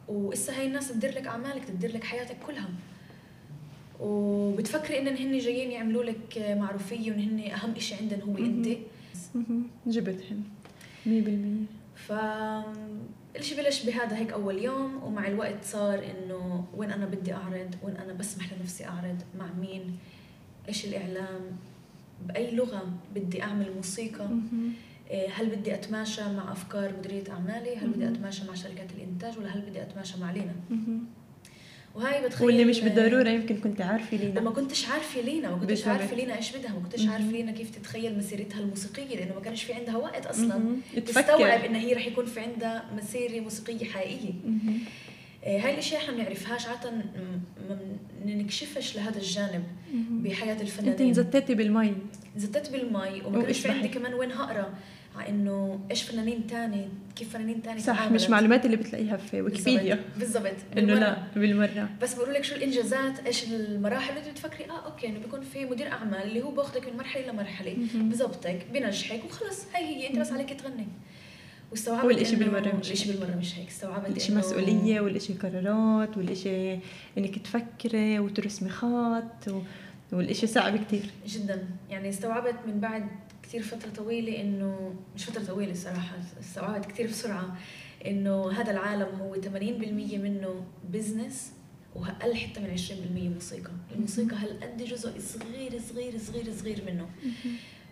[0.09, 2.69] وإسا هاي الناس تدير لك أعمالك تدير لك حياتك كلها
[4.01, 8.37] وبتفكري انهم هن جايين يعملوا لك معروفية وإن هن أهم شيء عندهم هو.
[8.39, 8.69] أنت.
[9.87, 10.43] جبتهم
[11.07, 11.09] 100%
[12.07, 12.13] ف
[13.37, 17.97] الشيء بلش بهذا هيك أول يوم ومع الوقت صار إنه وين أنا بدي أعرض وين
[17.97, 19.99] أنا بسمح لنفسي أعرض مع مين.
[20.69, 21.41] إيش الإعلام؟
[22.27, 22.83] بأي لغة
[23.15, 24.29] بدي أعمل موسيقى.
[25.11, 28.09] إيه، هل بدي أتماشى مع أفكار مديرية أعمالي؟ هل بدي.
[28.09, 30.55] أتماشى مع شركات الإنتاج؟ ولا هل بدي أتماشى مع لينا؟
[31.95, 35.87] وهي بتخيل واللي مش بالضرورة يمكن كنت عارفة لينا كنتش عارفة لينا ما كنتش.
[35.87, 37.07] عارفة لينا إيش بدها ما كنتش.
[37.07, 40.77] عارفة لينا كيف تتخيل مسيرتها الموسيقية لأنه ما كانش في عندها وقت أصلا.
[41.07, 44.33] تستوعب ان هي رح يكون في عندها مسيرة موسيقية حقيقية.
[45.45, 46.91] آه، هاي الأشياء إحنا ما بنعرفهاش عاده
[47.69, 47.79] ما
[48.25, 49.65] بنكشفش لهذا الجانب.
[50.11, 51.95] بحياة أنت الفنانين انزتتي بالمي
[52.37, 54.75] زتت بالمي وما كانش في عندي؟ كمان وين هقرأ
[55.29, 58.13] إنه إيش فنانين تاني كيف فنانين تاني صح تعاملت.
[58.23, 60.01] مش معلومات اللي بتلاقيها في ويكيبيديا.
[60.19, 60.45] بالضبط.
[60.79, 60.99] إنه بالمرة.
[61.01, 61.89] لا بالمرة.
[62.03, 65.89] بس بقولوا لك شو الإنجازات؟ إيش المراحل؟ اللي بتفكري آه أوكي إنه بيكون في مدير
[65.93, 67.77] أعمال اللي هو باخذك من مرحلة لمرحله.
[67.95, 70.87] بظبطك بنجحك وخلص هي هي أنت بس عليك تغني.
[71.71, 73.17] واستوعبت والإشي بالمرة مش الإشي هيك.
[73.21, 73.69] بالمرة مش هيك.
[73.69, 76.75] استوعبت والإشي إنه- مسؤولية والإشي قرارات والإشي
[77.19, 79.61] إنك تفكري وترسمي خط و...
[80.13, 81.03] والإشي صعب كتير.
[81.27, 81.65] جدا.
[81.91, 83.07] يعني استوعبت من بعد
[83.55, 87.57] كثير فترة طويلة انه مش فترة طويلة صراحة استوعبت كثير بسرعة
[88.07, 89.47] إنه هذا العالم هو 80%
[90.19, 91.53] منه بزنس
[91.95, 97.09] وأقل حتى من 20% موسيقى، الموسيقى هالقد جزء صغير صغير صغير صغير منه،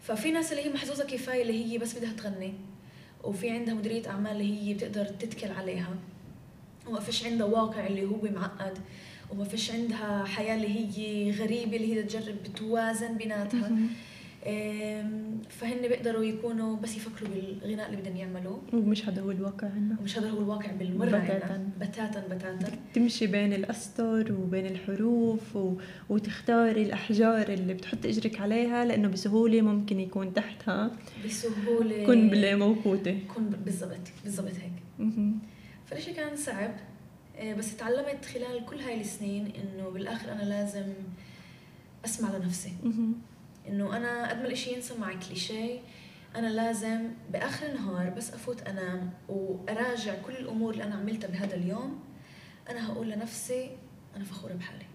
[0.03, 2.55] ففي ناس اللي هي محظوظة كفاية اللي هي بس بدها تغني
[3.25, 5.95] وفي عندها مديرية أعمال اللي هي بتقدر تتكل عليها
[6.87, 8.79] وما فيش عندها واقع اللي هو معقد
[9.31, 13.71] وما فيش عندها حياة اللي هي غريبة اللي هي تجرب توازن بيناتها.
[15.49, 18.63] فهن بيقدروا يكونوا بس يفكروا بالغناء اللي بدهم يعملوه.
[18.73, 21.69] ومش هذا هو الواقع عنا ومش هذا هو الواقع بالمرة بتاتا.
[21.81, 22.73] بتاتا بتاتا.
[22.95, 25.77] تمشي بين الأسطر وبين الحروف و...
[26.09, 30.91] وتختاري الأحجار اللي بتحط إجرك عليها لأنه بسهولة ممكن يكون تحتها.
[31.27, 32.07] بسهولة.
[32.07, 33.19] قنبلة موقوتة.
[33.35, 35.09] كن بالضبط بالضبط هيك.
[35.87, 36.71] فالشيء كان صعب
[37.37, 40.85] أه، بس تعلمت خلال كل هاي السنين إنه بالآخر أنا لازم
[42.05, 42.73] أسمع لنفسي.
[43.69, 45.81] إنه أنا قد ما الإشي ينسمع كليشيه
[46.37, 52.01] أنا لازم بآخر النهار بس أفوت أنام وأراجع كل الأمور اللي أنا عملتها بهذا اليوم.
[52.69, 53.71] أنا هقول لنفسي
[54.17, 54.87] أنا فخورة بحالي.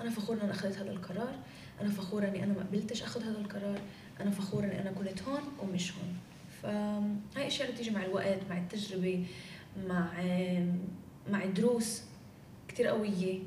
[0.00, 1.38] أنا فخورة إني أخذت هذا القرار.
[1.80, 3.80] أنا فخورة إني أنا ما قبلتش أخذ هذا القرار.
[4.20, 6.16] أنا فخورة إني أنا كنت هون ومش هون.
[6.62, 9.26] فهاي أشياء اللي بتيجي مع الوقت مع التجربة
[9.88, 10.12] مع
[11.30, 12.02] مع دروس
[12.68, 13.38] كتير قوية.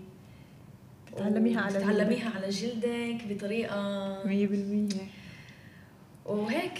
[1.15, 3.17] تتعلميها على تتعلميها على جلدك
[4.25, 4.89] مية بالمية.
[6.25, 6.79] وهيك.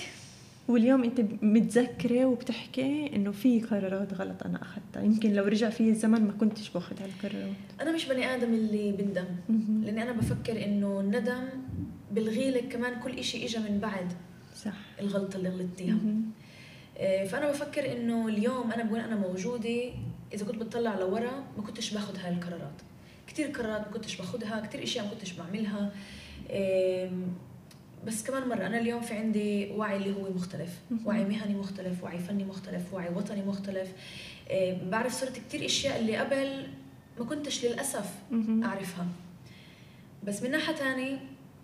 [0.68, 5.04] واليوم انت متذكرة وبتحكي انه في قرارات غلط أنا أخذتها.
[5.04, 7.56] يمكن لو رجع في الزمن ما كنتش بأخذ هالقرارات.
[7.82, 9.26] أنا مش بني آدم اللي بندم.
[9.50, 9.84] مهم.
[9.84, 11.44] لأني أنا بفكر إنه الندم
[12.12, 14.14] بلغي لك كمان كل إشي إجا من بعد
[14.56, 14.74] صح.
[15.00, 15.98] الغلطة اللي غلطتيها.
[16.98, 19.90] آه، فأنا بفكر إنه اليوم أنا بقول أنا موجودة
[20.34, 22.82] إذا كنت بتطلع لورا ما كنتش بأخذ هاي القرارات
[23.30, 25.92] كثير قرارات ما كنتش باخذها كثير إشياء ما كنتش بعملها
[28.08, 30.80] بس كمان مرة أنا اليوم في عندي وعي اللي هو مختلف.
[31.06, 33.90] وعي مهني مختلف وعي فني مختلف وعي وطني مختلف.
[34.92, 36.68] بعرف صرت كثير أشياء اللي قبل
[37.20, 38.14] ما كنتش للأسف
[38.64, 39.08] أعرفها.
[40.24, 41.20] بس من ناحية ثانية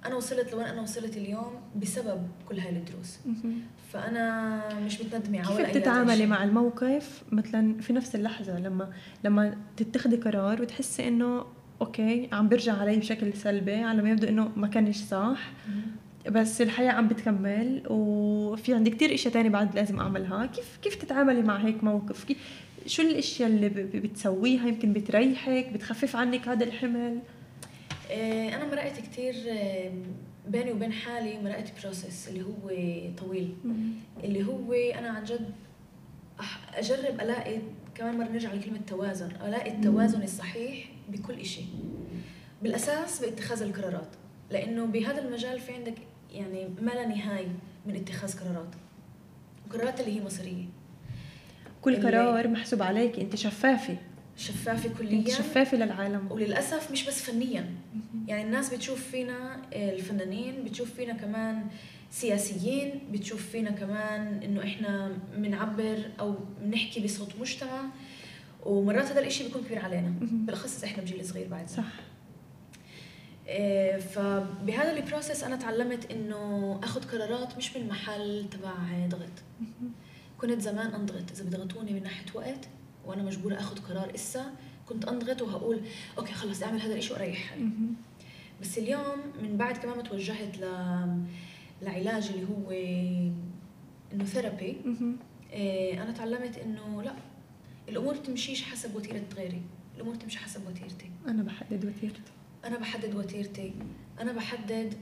[0.05, 3.19] أنا وصلت لوين أنا وصلت اليوم بسبب كل هاي الدروس.
[3.93, 10.15] فأنا مش متندمة على كيف بتتعاملي مع الموقف؟ مثلا في نفس اللحظة لما لما تتخذي
[10.15, 11.45] قرار وتحسي إنه
[11.81, 15.51] أوكي عم برجع علي بشكل سلبي على ما يبدو إنه ما كانش صح.
[16.29, 20.45] بس الحياة عم بتكمل وفي عندي كتير إشياء تانية بعد لازم أعملها.
[20.45, 22.37] كيف كيف تتعاملي مع هيك موقف؟ كيف
[22.85, 27.19] شو الإشياء اللي بتسويها يمكن بتريحك بتخفف عنك هذا الحمل؟
[28.11, 29.35] آه، أنا مرقت كتير
[30.47, 32.69] بيني وبين حالي مرقت بروسس اللي هو
[33.17, 33.53] طويل.
[34.23, 35.49] اللي هو أنا عن جد
[36.75, 37.57] أجرب ألاقي
[37.95, 39.29] كمان مرة نرجع لكلمة توازن.
[39.45, 41.67] الاقي التوازن الصحيح بكل شيء
[42.63, 44.09] بالأساس باتخاذ القرارات.
[44.51, 45.95] لأنه بهذا المجال في عندك
[46.33, 47.55] يعني ما لا نهاية
[47.85, 48.75] من اتخاذ قرارات.
[49.67, 50.65] وقرارات اللي هي مصيرية.
[51.81, 53.19] كل قرار محسوب عليك.
[53.19, 53.97] أنت شفافة.
[54.37, 55.19] شفافة كليا.
[55.19, 56.31] انت شفافة للعالم.
[56.31, 57.65] وللأسف مش بس فنيا.
[58.27, 61.67] يعني الناس بتشوف فينا الفنانين بتشوف فينا كمان
[62.11, 67.81] سياسيين بتشوف فينا كمان إنه إحنا بنعبر أو بنحكي بصوت مجتمع
[68.65, 71.69] ومرات هذا الإشي بيكون كبير علينا بالأخص إحنا بجيل صغير بعد.
[71.69, 71.83] صح.
[73.47, 78.73] إيه، فبهذا ال process أنا تعلمت إنه آخذ قرارات مش من محل تبع
[79.07, 79.31] ضغط
[80.37, 81.31] كنت زمان أنضغط.
[81.31, 82.67] إذا بضغطوني من ناحية وقت
[83.05, 84.45] وأنا مجبورة آخذ قرار إسا
[84.85, 85.81] كنت أنضغط وهقول
[86.17, 87.69] okay خلص أعمل هذا الشيء واريح حالي
[88.61, 90.65] بس اليوم من بعد كمان ما توجهت ل
[91.81, 92.71] لعلاج اللي هو
[94.13, 94.77] إنه therapy
[95.51, 97.13] إيه أنا تعلمت إنه لا
[97.89, 99.61] الأمور تمشيش حسب وتيرة غيري
[99.95, 101.11] الأمور تمشي حسب وتيرتي.
[101.27, 102.31] أنا بحدد وتيرتي.
[102.65, 103.73] أنا بحدد وتيرتي.
[104.19, 104.93] أنا بحدد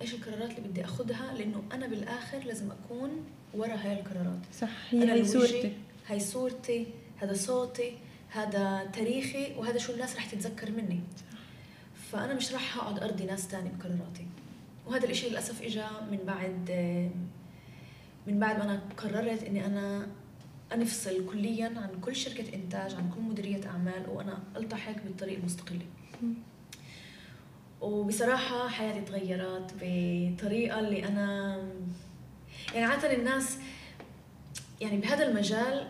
[0.00, 3.10] إيش القرارات اللي بدي أخذها لأنه أنا بالآخر لازم أكون
[3.54, 4.40] ورا هاي القرارات.
[4.52, 5.72] صح هي هي صورتي.
[6.06, 6.86] هاي صورتي
[7.16, 7.92] هذا صوتي
[8.28, 11.00] هذا تاريخي وهذا شو الناس رح تتذكر مني.
[12.10, 14.25] فأنا مش راح أقعد أرضي ناس تاني بقراراتي.
[14.86, 16.70] وهذا الإشي للأسف اجى من بعد
[18.26, 20.06] من بعد ما أنا قررت إني أنا
[20.74, 25.86] أنفصل كليا عن كل شركة إنتاج عن كل مديرية أعمال وأنا ألتحق بالطريق المستقله
[27.80, 31.58] وبصراحة حياتي تغيرت بطريقة اللي أنا
[32.74, 33.58] يعني عادة الناس
[34.80, 35.88] يعني بهذا المجال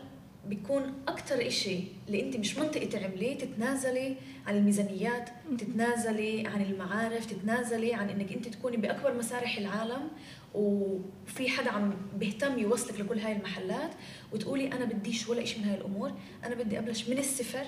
[0.49, 7.95] بيكون أكثر إشي اللي أنت مش منطقي تعمليه تتنازلي عن الميزانيات تتنازلي عن المعارف تتنازلي
[7.95, 10.09] عن إنك أنت تكوني بأكبر مسارح العالم
[10.55, 13.91] وفي حدا عم بيهتم يوصلك لكل هاي المحلات
[14.33, 16.13] وتقولي أنا بديش ولا إشي من هاي الأمور
[16.45, 17.65] أنا بدي أبلش من الصفر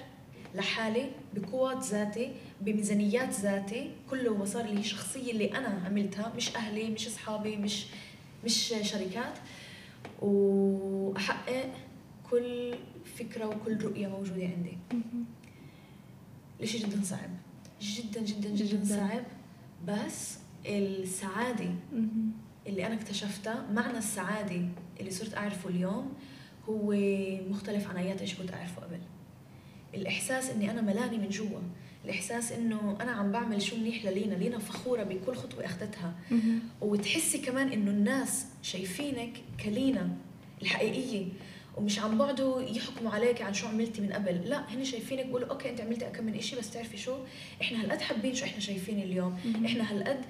[0.55, 7.07] لحالي بقوات ذاتي بميزانيات ذاتي كله وصار لي شخصية اللي أنا عملتها مش أهلي مش
[7.07, 7.87] أصحابي مش
[8.45, 9.39] مش شركات.
[10.23, 11.71] وأحقق
[12.31, 12.75] كل
[13.19, 14.79] فكرة وكل رؤية موجودة عندي.
[16.59, 17.31] الإشي جدا صعب.
[17.83, 18.85] جدا جدا جدا, جداً.
[18.85, 19.25] صعب.
[19.87, 21.75] بس السعادة
[22.67, 24.69] اللي أنا اكتشفتها معنى السعادة
[25.01, 26.13] اللي صرت أعرفه اليوم
[26.69, 26.93] هو
[27.51, 29.01] مختلف عن أيات إيش كنت أعرفه قبل.
[29.95, 31.61] الإحساس إني أنا ملاني من جوا.
[32.05, 34.35] الإحساس إنه أنا عم بعمل شو منيح للينا.
[34.35, 36.15] لينا فخورة بكل خطوة أخذتها.
[36.81, 39.33] وتحسي كمان إنه الناس شايفينك
[39.65, 40.09] كلينا
[40.63, 41.27] الحقيقية.
[41.79, 44.49] ومش عم بعدوا يحكموا عليك عن شو عملتي من قبل.
[44.49, 47.17] لا هن شايفينك بيقولوا أوكي أنت عملتي أكم من شيء بس تعرفي شو؟
[47.63, 49.39] إحنا هالقد حابين شو إحنا شايفين اليوم.
[49.67, 50.21] إحنا هالقد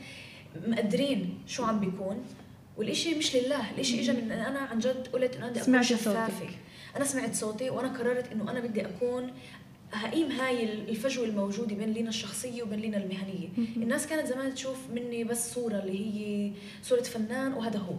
[0.67, 2.25] مقدرين شو عم بيكون.
[2.77, 6.49] والإشي مش لله الإشي إجا من أنا عن جد قلت إنه بدي أكون شفافة.
[6.97, 9.33] أنا سمعت صوتي وأنا قررت إنه أنا بدي أكون
[9.93, 13.49] هقيم هاي الفجوة الموجودة بين لينا الشخصية وبين لينا المهنية.
[13.77, 17.95] الناس كانت زمان تشوف مني بس صورة اللي هي صورة فنان وهذا هو.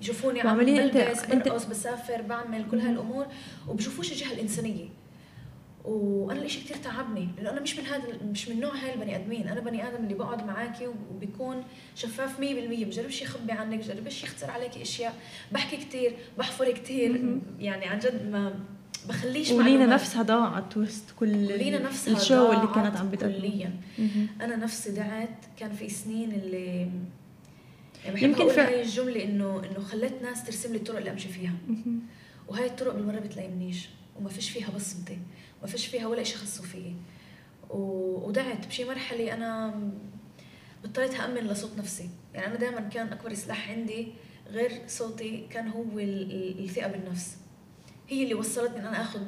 [0.00, 3.26] يشوفوني عم بلبس برقص بسافر بعمل كل هاي الأمور
[3.68, 4.88] وبشوفوش الجهه الانسانيه
[5.84, 9.48] وأنا الإشي كثير تعبني لأنه أنا مش من هذا مش من نوع هاي البني آدمين.
[9.48, 14.76] أنا بني آدم اللي بقعد معاكي وبيكون شفاف 100% بجربش يخبي عنك بجربش يخسر عليك
[14.76, 15.14] إشياء.
[15.52, 18.54] بحكي كثير بحفر كثير يعني عن جد ما
[19.08, 23.72] بخليش ولينا نفسها ضاعت وسط كل لينا نفسها الشو اللي كانت عم بتقدم كليا.
[24.40, 26.90] أنا نفسي ضعت كان في سنين اللي
[28.06, 31.54] يمكن في هاي الجملة انه إنه خليت ناس ترسم لي الطرق اللي أمشي فيها.
[32.48, 35.18] وهاي الطرق بالمرة بتلاقينيش وما فيش فيها بصمتي.
[35.62, 36.94] ما فيش فيها ولا شيء خصه فيي.
[37.70, 39.80] ودعت بشي مرحلة أنا
[40.84, 42.10] بطلت أأمن لصوت نفسي.
[42.34, 44.08] يعني أنا دائما كان أكبر سلاح عندي
[44.50, 47.36] غير صوتي كان هو الثقة بالنفس.
[48.08, 49.22] هي اللي وصلتني إن أنا اخذ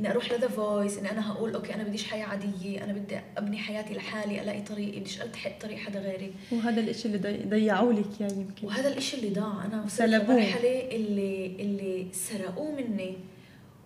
[0.00, 3.18] إني أروح ل The Voice إني أنا هقول okay أنا بديش حياة عادية أنا بدي
[3.36, 6.32] أبني حياتي لحالي ألاقي طريقي بديش ألتحق طريق حدا غيري.
[6.52, 8.66] وهذا الإشي اللي ضيعوا لك اياه يمكن.
[8.66, 9.64] وهذا الإشي اللي ضاع.
[9.64, 13.16] أنا وصلت لمرحلة اللي اللي سرقوه مني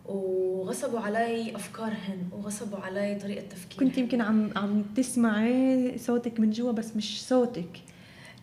[0.04, 3.88] وغصبوا علي أفكارهن وغصبوا علي طريقة تفكيرهن.
[3.88, 7.80] كنت يمكن عم عم تسمعي صوتك من جوا بس مش صوتك.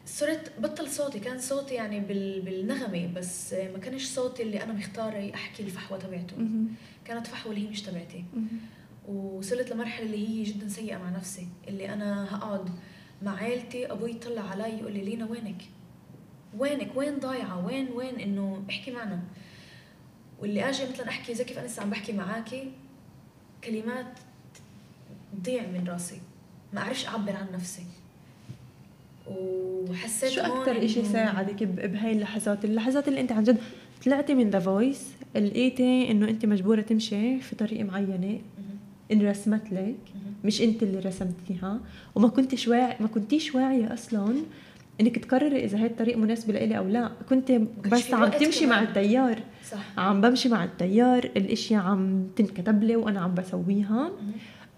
[0.05, 1.19] صرت بطل صوتي.
[1.19, 2.41] كان صوتي يعني بال...
[2.41, 6.35] بالنغمة بس ما كانش صوتي اللي أنا مختارة أحكي الفحوه تبعته.
[7.05, 8.25] كانت فحوه اللي هي مش تبعتي.
[9.07, 12.69] وصلت لمرحلة اللي هي جدا سيئة مع نفسي اللي أنا هقعد
[13.21, 15.61] مع عيلتي أبوي يطلع علي يقول لي لينا وينك؟
[16.57, 19.19] وينك؟ وين ضايعة؟ وين وين؟ إنه احكي معنا.
[20.39, 22.71] واللي أجي مثلا أحكي زي كيف أنا عم بحكي معاكي
[23.63, 24.05] كلمات
[25.33, 26.21] تضيع من راسي.
[26.73, 27.83] ما أعرفش أعبر عن نفسي.
[29.27, 33.57] وحسيت شو أكثر شيء ساعدك بهاي اللحظات؟ اللحظات اللي أنت عن جد
[34.05, 38.39] طلعتي من The Voice لقيتي إنه انت مجبورة تمشي في طريق معينة.
[39.11, 39.95] انرسمت لك.
[40.43, 41.79] مش أنت اللي رسمتيها.
[42.15, 44.35] وما كنتش واعي ما كنتيش واعية أصلا
[45.01, 47.11] إنك تقرري إذا هاي الطريق مناسبة لإلي أو لا.
[47.29, 47.51] كنت
[47.91, 49.39] بس عم تمشي مع التيار.
[49.71, 49.99] صح.
[49.99, 51.23] عم بمشي مع التيار.
[51.23, 54.11] الاشياء عم تنكتب لي وأنا عم بسويها.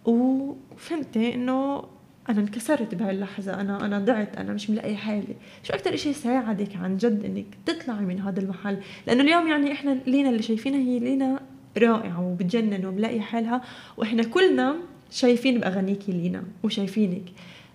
[0.06, 1.84] وفهمتي إنه
[2.30, 4.38] أنا انكسرت بهاي اللحظه أنا أنا ضعت.
[4.38, 5.36] أنا مش ملاقي حالي.
[5.64, 9.98] شو أكثر شيء ساعدك عن جد إنك تطلعي من هذا المحل؟ لأنه اليوم يعني إحنا
[10.08, 11.40] لينا اللي شايفينها هي لينا
[11.78, 13.62] رائعة وبتجنن وملاقي حالها
[13.98, 14.76] وإحنا كلنا
[15.12, 17.24] شايفين بأغانيكي لينا وشايفينك.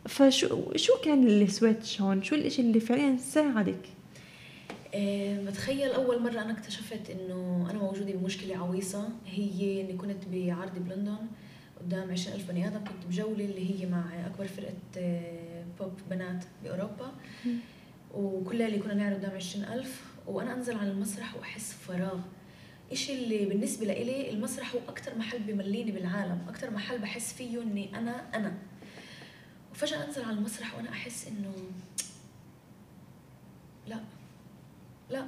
[0.08, 3.88] فشو شو كان ال switch هون؟ شو الإشي اللي فعليا ساعدك؟
[4.94, 9.08] أه بتخيل أول مرة أنا اكتشفت إنه أنا موجودة بمشكلة عويصة.
[9.26, 11.16] هي إني كنت بعرض بلندن.
[11.80, 14.74] قدام عشرين ألف بني آدم كنت بجولة اللي هي مع أكبر فرقة
[15.80, 17.12] بوب آه، بنات بأوروبا.
[18.14, 20.04] وكل اللي كنا نعرض قدام عشرين ألف.
[20.26, 22.18] وأنا أنزل على المسرح وأحس فراغ.
[22.92, 26.46] إشي اللي بالنسبة لإلي المسرح هو أكتر محل بمليني بالعالم.
[26.48, 28.54] أكتر محل بحس فيه إني أنا أنا.
[29.72, 31.52] وفجأة أنزل على المسرح وأنا أحس إنه
[33.88, 34.00] لا
[35.10, 35.26] لا.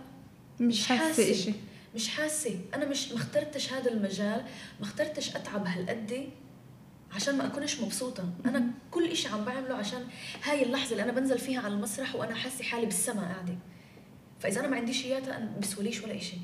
[0.61, 1.31] مش حاسة.
[1.31, 1.53] إشي.
[1.95, 2.61] مش حاسة.
[2.75, 4.45] أنا مش ما اخترتش هذا المجال.
[4.81, 6.29] ما اخترتش أتعب هالقد.
[7.15, 8.29] عشان ما أكونش مبسوطة.
[8.47, 10.05] أنا كل إشي عم بعمله عشان
[10.45, 13.55] هاي اللحظة اللي أنا بنزل فيها على المسرح وأنا حاسة حالي بالسما قاعدة.
[14.41, 16.37] فإذا أنا ما عنديش إياها أنا بسوليش ولا إشي.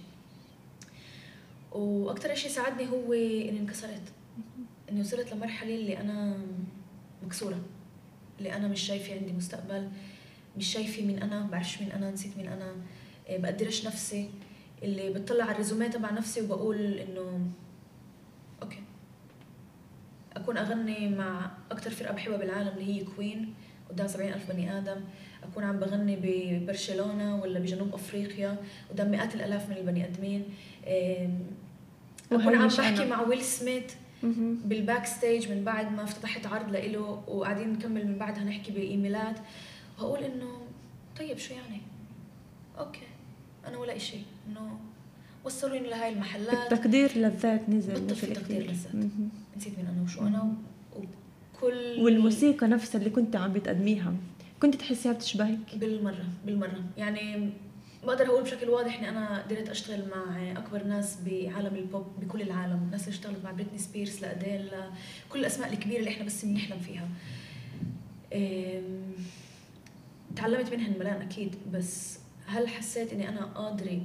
[1.72, 4.02] وأكثر شيء ساعدني هو إني انكسرت.
[4.90, 6.38] إني وصلت لمرحلة اللي أنا
[7.26, 7.61] مكسورة.
[8.38, 9.88] اللي أنا مش شايفة عندي مستقبل
[10.57, 12.76] مش شايفة مين أنا بعرفش مين أنا نسيت مين أنا.
[13.28, 14.31] إيه، بقدرش نفسي.
[14.83, 17.50] اللي بتطلع على ال résumé تبع نفسي وبقول إنه
[18.62, 18.83] okay.
[20.48, 23.54] اكون أغني مع أكثر فرقة بحبها بالعالم اللي هي Queen
[23.90, 25.00] قدام سبعين ألف بني آدم.
[25.42, 28.56] أكون عم بغني ببرشلونة ولا بجنوب أفريقيا
[28.90, 30.44] قدام مئات الآلاف من البني آدمين.
[32.32, 33.94] أكون عم بحكي مع ويل سميث
[34.64, 39.37] بال backstage من بعد ما افتتحت عرض لإله وقاعدين نكمل من بعدها نحكي بإيميلات.
[39.98, 40.61] وهقول إنه
[41.18, 41.80] طيب شو يعني؟
[42.78, 43.07] okay
[43.66, 44.18] أنا ولا إشي.
[44.48, 44.78] إنه
[45.44, 46.72] وصلوني لهاي المحلات.
[46.72, 49.11] التقدير للذات نزل بالضبط تقدير للذات.
[49.59, 50.55] نسيت مين أنا وشو أنا
[50.97, 54.14] وكل والموسيقى نفسها اللي كنت عم بتقدميها
[54.61, 56.85] كنت تحسيها بتشبهك؟ بالمرة بالمرة.
[56.97, 57.51] يعني
[58.07, 62.83] بقدر أقول بشكل واضح إني أنا قدرت أشتغل مع أكبر ناس بعالم البوب بكل العالم.
[62.87, 64.70] الناس اللي اشتغلت مع بريتني سبيرز لأديل
[65.33, 67.09] كل الأسماء الكبيرة اللي إحنا بس بنحلم فيها.
[70.37, 74.01] تعلمت منهن ملان أكيد بس هل حسيت إني أنا قادرة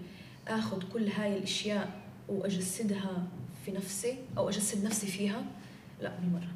[0.47, 3.27] آخذ كل هاي الأشياء وأجسدها
[3.65, 5.45] في نفسي أو أجسد نفسي فيها؟
[6.01, 6.47] لا بالمرة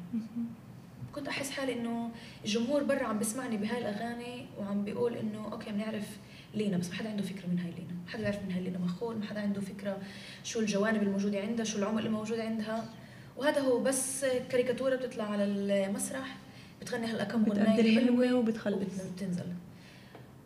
[1.14, 2.10] كنت أحس حالي إنه
[2.44, 6.16] الجمهور برا عم بيسمعني بهاي الأغاني وعم بيقول إنه أوكي بنعرف
[6.54, 7.92] لينا بس ما حدا عنده فكرة من هاي لينا.
[8.04, 8.78] ما حدا بيعرف من هاي لينا.
[8.78, 9.98] مخول ما حدا عنده فكرة
[10.44, 12.88] شو الجوانب الموجودة عندها شو العمق اللي موجود عندها.
[13.36, 16.36] وهذا هو بس كاريكاتورة بتطلع على المسرح
[16.80, 19.00] بتغني هلا كم حلوة وبتخلص.
[19.10, 19.46] وبتنزل.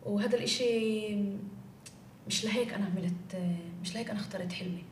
[0.05, 1.15] وهذا الإشي
[2.27, 4.83] مش لهيك أنا عملت مش لهيك أنا اخترت حلمي.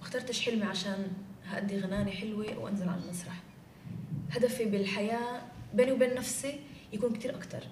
[0.00, 1.06] ما اخترتش حلمي عشان
[1.46, 3.42] هأدي غنانة حلوة وأنزل على المسرح.
[4.30, 5.40] هدفي بالحياة
[5.74, 6.60] بيني وبين نفسي
[6.92, 7.62] يكون كتير أكتر.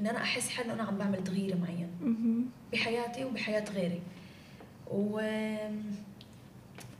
[0.00, 1.88] إن أنا أحس حالي أنا عم بعمل تغيير معين.
[2.72, 4.00] بحياتي وبحياة غيري.
[4.90, 5.20] و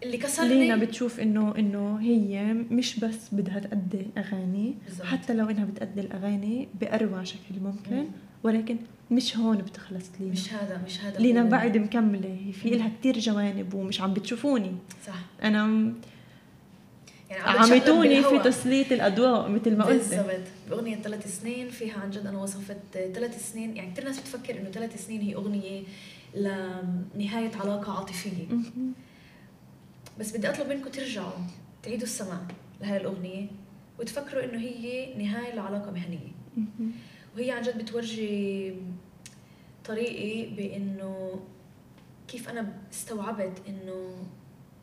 [0.03, 4.75] اللي كسرني لينا بتشوف انه إنه هي مش بس بدها تأدي أغاني.
[4.85, 5.07] بالزبط.
[5.07, 7.97] حتى لو إنها بتأدي الأغاني باروع شكل ممكن.
[7.97, 8.07] مم.
[8.43, 8.77] ولكن
[9.11, 10.33] مش هون بتخلص لينا.
[10.33, 12.53] مش هذا مش هذا لينا بعد مكملة.
[12.63, 14.73] في لها كثير جوانب ومش عم بتشوفوني.
[15.07, 15.19] صح.
[15.43, 15.93] أنا
[17.31, 20.15] يعني عمتوني في تسليط الأضواء مثل ما قلت.
[20.15, 20.41] بالضبط.
[20.71, 23.77] بأغنية ثلاث سنين فيها عن جد أنا وصفت ثلاث سنين.
[23.77, 25.83] يعني كثير ناس بتفكر إنه ثلاث سنين هي أغنية
[26.35, 28.47] لنهاية علاقة عاطفية.
[30.21, 31.33] بس بدي أطلب منكم ترجعوا
[31.83, 32.41] تعيدوا السماع
[32.81, 33.47] لهي الأغنية
[34.01, 36.33] وتفكروا إنه هي نهاية لعلاقة مهنية.
[37.37, 38.75] وهي عن جد بتورجي
[39.85, 41.41] طريقي بإنه
[42.29, 44.27] كيف أنا استوعبت إنه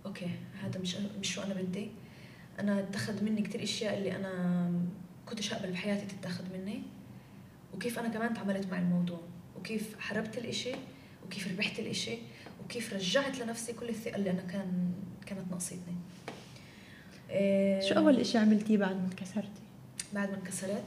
[0.06, 0.30] أوكي
[0.64, 1.88] هذا مش مش شو أنا بدي.
[2.60, 4.72] أنا اتخذ مني كثير أشياء اللي أنا
[5.26, 6.82] كنتش اقبل بحياتي تتاخذ مني.
[7.74, 9.20] وكيف أنا كمان تعاملت مع الموضوع.
[9.58, 10.72] وكيف حربت الإشي.
[11.26, 12.18] وكيف ربحت الإشي.
[12.64, 14.92] وكيف رجعت لنفسي كل الثقة اللي أنا كان
[15.26, 15.96] كانت ناقصتني.
[17.90, 19.62] شو أول إشي عملتيه بعد ما انكسرتي؟
[20.14, 20.84] بعد ما انكسرت؟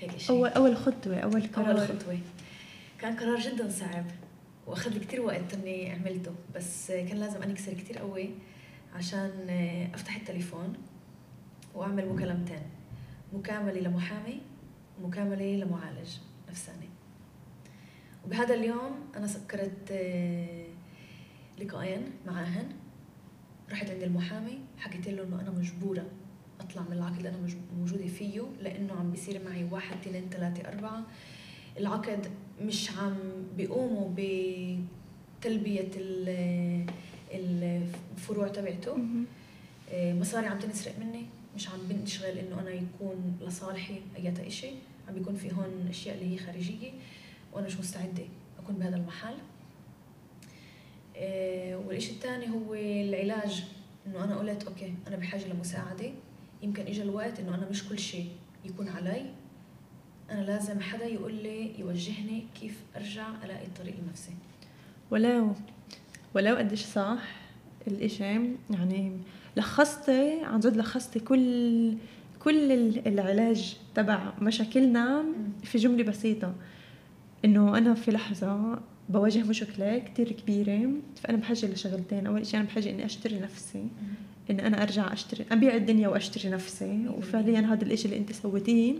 [0.00, 0.36] هيك شيء.
[0.36, 1.70] اول أول خطوة أول قرار.
[1.70, 2.18] اول خطوة.
[2.98, 4.04] كان قرار جدا صعب
[4.66, 8.30] وأخذ لي كثير وقت إني عملته بس كان لازم انكسر كثير قوي
[8.94, 9.30] عشان
[9.94, 10.72] أفتح التليفون
[11.74, 12.62] وأعمل مكالمتين
[13.32, 14.40] مكاملة لمحامي
[15.02, 16.08] ومكاملة لمعالج
[16.48, 16.88] نفساني.
[18.24, 20.66] وبهذا اليوم أنا سكرت آه،
[21.58, 22.68] لقاءين معاهن
[23.70, 26.06] رحت عند المحامي حكيت له إنه أنا مجبورة
[26.70, 27.38] أطلع من العقد اللي أنا
[27.78, 31.02] موجودة فيه لأنه عم بيصير معي واحد اثنين ثلاثة أربعة.
[31.78, 32.26] العقد
[32.62, 33.14] مش عم
[33.56, 35.88] بيقوموا بتلبية
[37.32, 38.98] الفروع تبعته.
[39.92, 41.26] آه، مصاري عم تنسرق مني.
[41.56, 44.76] مش عم بنشغل إنه أنا يكون لصالحي ايات شيء
[45.08, 46.90] عم بيكون في هون أشياء اللي هي خارجية
[47.52, 48.24] وأنا مش مستعدة
[48.58, 49.34] أكون بهذا المحل.
[51.16, 53.64] آه، والشيء الثاني هو العلاج.
[54.06, 56.10] إنه أنا قلت أوكي أنا بحاجة لمساعدة.
[56.62, 58.28] يمكن اجى الوقت إنه أنا مش كل شيء
[58.64, 59.26] يكون علي.
[60.30, 64.32] أنا لازم حدا يقول لي يوجهني كيف أرجع ألاقي الطريق لنفسي.
[65.10, 65.52] ولو
[66.34, 67.18] ولو قديش صح
[67.86, 68.24] الاشي
[68.70, 69.12] يعني
[69.56, 71.94] لخصتي عن جد لخصتي كل
[72.38, 72.72] كل
[73.06, 75.24] العلاج تبع مشاكلنا
[75.64, 76.54] في جملة بسيطة.
[77.44, 80.90] إنه أنا في لحظة بواجه مشكلة كتير كبيرة
[81.22, 82.26] فأنا بحاجه لشغلتين.
[82.26, 83.84] أول شيء أنا بحاجه إني أشتري نفسي.
[84.50, 87.08] إن أنا أرجع أشتري ابيع الدنيا وأشتري نفسي.
[87.18, 88.94] وفعليا هذا الإشي اللي أنت سويتيه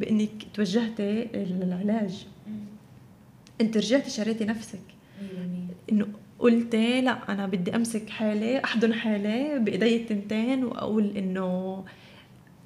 [0.00, 2.26] بإنك توجهتي للعلاج.
[3.60, 4.80] أنت رجعتي شريتي نفسك.
[5.92, 6.06] إنه
[6.38, 11.84] قلتي لا أنا بدي أمسك حالي أحضن حالي بإيدي التنتين وأقول إنه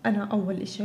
[0.07, 0.85] أنا أول إشي.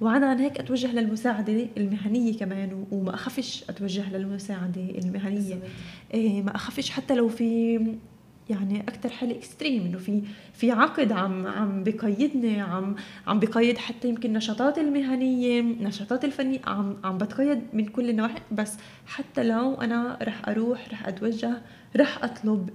[0.00, 5.58] وعدا عن هيك أتوجه للمساعدة المهنية كمان وما أخافش أتوجه للمساعدة المهنية.
[6.14, 7.78] إيه ما أخافش حتى لو في
[8.50, 10.22] يعني أكثر حالة اكستريم إنه في
[10.52, 12.94] في عقد عم عم بقيدني عم
[13.26, 18.40] عم بقيد حتى يمكن نشاطاتي المهنية نشاطاتي الفنية عم عم بتقيد من كل النواحي.
[18.52, 21.62] بس حتى لو أنا رح أروح رح أتوجه
[21.96, 22.70] رح أطلب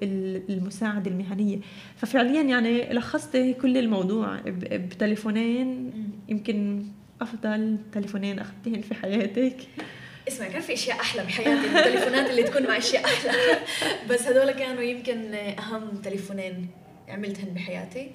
[0.49, 1.59] المساعدة المهنية.
[1.95, 4.39] ففعليا يعني لخصت كل الموضوع
[4.72, 5.93] بتليفونين
[6.30, 6.86] يمكن
[7.22, 9.57] أفضل تليفونين اخذتيهن في حياتك.
[10.28, 13.32] اسمع كان في أشياء أحلى بحياتي التليفونات اللي تكون مع أشياء أحلى.
[14.10, 16.70] بس هذول كانوا يمكن أهم تليفونين
[17.08, 18.12] عملتهن بحياتي.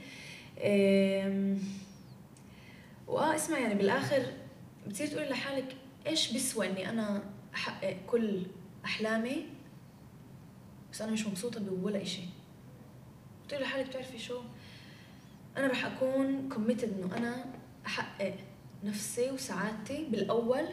[3.07, 4.27] واه اسمع يعني بالآخر
[4.87, 7.23] بتصير تقولي لحالك إيش بيسوى إني أنا
[7.55, 8.43] أحقق كل
[8.85, 9.47] أحلامي؟
[10.93, 12.29] بس أنا مش مبسوطة بولا شيء
[13.47, 14.41] بتقولي لحالك بتعرفي شو؟
[15.57, 17.45] أنا رح أكون كوميتد إنه أنا
[17.87, 18.35] أحقق
[18.85, 20.65] نفسي وسعادتي بالأول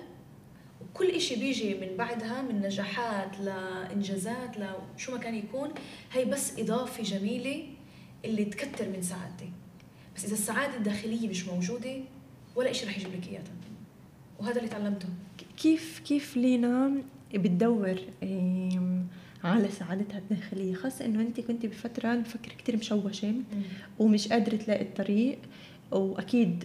[0.82, 5.70] وكل إشي بيجي من بعدها من نجاحات لإنجازات لشو ما كان يكون
[6.12, 7.64] هي بس إضافة جميلة
[8.26, 9.50] اللي تكتر من سعادتي.
[10.16, 12.00] بس إذا السعادة الداخلية مش موجودة
[12.56, 13.44] ولا إشي رح يجيب لك إياها.
[14.40, 15.08] وهذا اللي تعلمته.
[15.58, 16.92] كيف كيف لينا
[17.34, 18.00] بتدور
[19.44, 23.34] على سعادتها الداخلية؟ خاصة إنه أنت كنت بفترة بفكر كتير مشوشة
[24.00, 25.40] ومش قادرة تلاقي الطريق.
[25.92, 26.64] وأكيد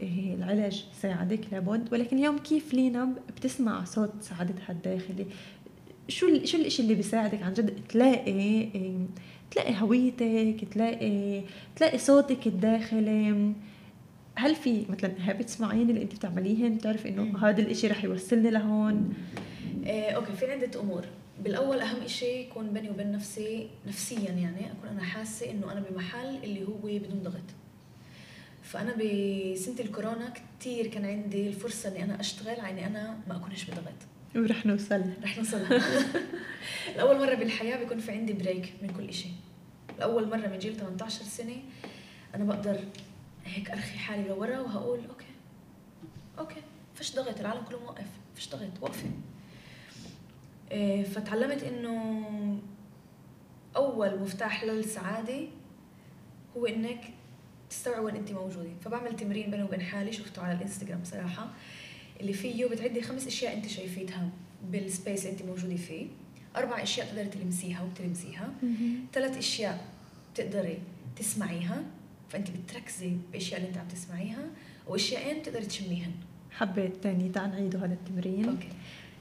[0.00, 5.26] العلاج ساعدك لابد ولكن اليوم كيف لينا بتسمع صوت سعادتها الداخلي
[6.08, 8.66] شو شو الإشي اللي بيساعدك عن جد؟ تلاقي
[9.50, 11.42] تلاقي هويتك تلاقي
[11.76, 13.52] تلاقي صوتك الداخلي.
[14.34, 19.14] هل في مثلا habits معينة اللي أنت بتعمليهن؟ بتعرف إنه هذا الإشي رح يوصلني لهون؟
[19.86, 21.04] إيه okay في عدة أمور.
[21.44, 26.36] بالأول أهم إشي يكون بيني وبين نفسي نفسيا يعني أكون أنا حاسة إنه أنا بمحل
[26.44, 27.65] اللي هو بدون ضغط.
[28.66, 33.64] فأنا بسنة الكورونا كثير كان عندي الفرصة إني أنا أشتغل على اني أنا ما أكونش
[33.64, 33.94] بضغط.
[34.36, 35.02] ورح نوصل.
[35.22, 35.60] رح نوصل.
[36.96, 39.32] لأول مرة بالحياة بيكون في عندي break من كل شيء
[39.98, 41.56] لأول مرة من جيل 18 سنة
[42.34, 42.80] أنا بقدر
[43.44, 45.26] هيك أرخي حالي لورا وأقول okay.
[46.38, 46.62] okay.
[46.94, 48.06] فيش ضغط العالم كله موقف.
[48.34, 49.10] فيش ضغط وقفة.
[50.72, 52.60] إيه، فتعلمت إنه
[53.76, 55.40] أول مفتاح للسعادة
[56.56, 57.00] هو إنك
[57.70, 58.70] تستوعب وين انت موجودة.
[58.84, 61.48] فبعمل تمرين بيني وبين حالي شفته على الإنستغرام صراحة
[62.20, 64.28] اللي فيه بتعدي خمس أشياء انت شايفيتها
[64.70, 66.06] بال space اللي انت موجودة فيه.
[66.56, 68.52] أربع أشياء تقدري تلمسيها وبتلمسيها
[69.12, 69.84] ثلاث أشياء
[70.34, 70.78] بتقدري
[71.16, 71.82] تسمعيها.
[72.28, 74.46] فانت بتركزي بالاشياء اللي أنت عم تسمعيها
[74.86, 76.12] وأشياءين بتقدري تشميهن.
[76.50, 78.48] حبيت تاني تعال نعيده هذا التمرين.
[78.48, 78.68] okay.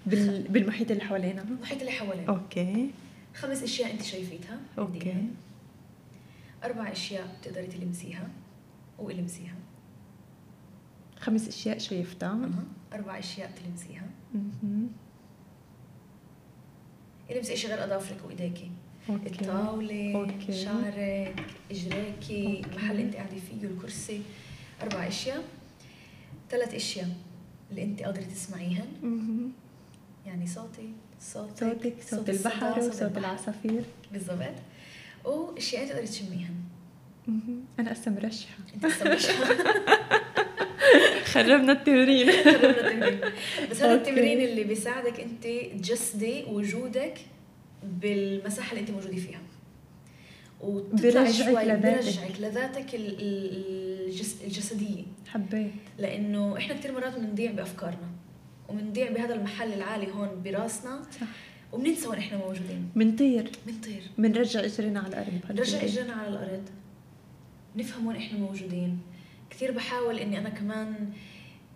[0.06, 0.42] بال...
[0.42, 1.42] بالمحيط اللي حوالينا.
[1.42, 2.28] المحيط اللي حوالينا.
[2.30, 2.90] okay.
[3.34, 4.60] خمس أشياء انت شايفيتها.
[4.78, 5.16] okay.
[6.66, 8.30] أربع أشياء بتقدري تلمسيها
[9.00, 9.56] وإلمسيها
[11.20, 12.64] خمس أشياء شايفتها أها.
[12.94, 14.10] أربع أشياء تلمسيها
[17.68, 18.72] غير أظافرك وايديكي
[19.10, 20.64] okay الطاولة okay.
[20.64, 22.60] شعرك اجريكي أوكي.
[22.66, 24.22] المحل اللي أنت قاعدة فيه الكرسي
[24.82, 25.44] أربع أشياء
[26.50, 27.10] ثلاث أشياء
[27.72, 29.52] اللي أنت قادرة تسمعيهن.
[30.26, 30.90] يعني صوتي
[31.20, 33.18] صوتك صوت الصدى، البحر صوت وصوت.
[33.18, 34.56] العصافير بالضبط
[35.26, 36.56] واشياء تقدري تشميهن
[37.28, 37.64] مهم.
[37.80, 39.26] أنا هسه مرشحه أنت مش
[41.34, 42.32] خربنا التمرين.
[42.32, 43.20] خربنا التمرين.
[43.72, 43.94] بس هذا.
[43.96, 45.48] التمرين اللي بيساعدك أنت
[45.84, 47.18] تجسدي وجودك
[47.84, 49.40] بالمساحة اللي أنت موجودة فيها.
[50.94, 51.82] بيرجعك شوي لذاتك.
[52.04, 55.04] بيرجعك لذاتك ال- ال- الجس الجسدية.
[55.28, 55.72] حبيت.
[56.00, 58.10] لأنه إحنا كثير مرات بنضيع بأفكارنا.
[58.70, 61.02] وبنضيع بهذا المحل العالي هون براسنا.
[61.12, 61.28] صح.
[61.76, 62.90] وبننسى وين إحنا موجودين.
[62.96, 63.52] منطير.
[63.68, 65.90] بنطير بنرجع اجرنا على الأرض نرجع بهالتمرين.
[65.90, 66.64] اجرنا على الأرض.
[67.76, 69.00] نفهم وين إحنا موجودين.
[69.50, 71.10] كثير بحاول إني أنا كمان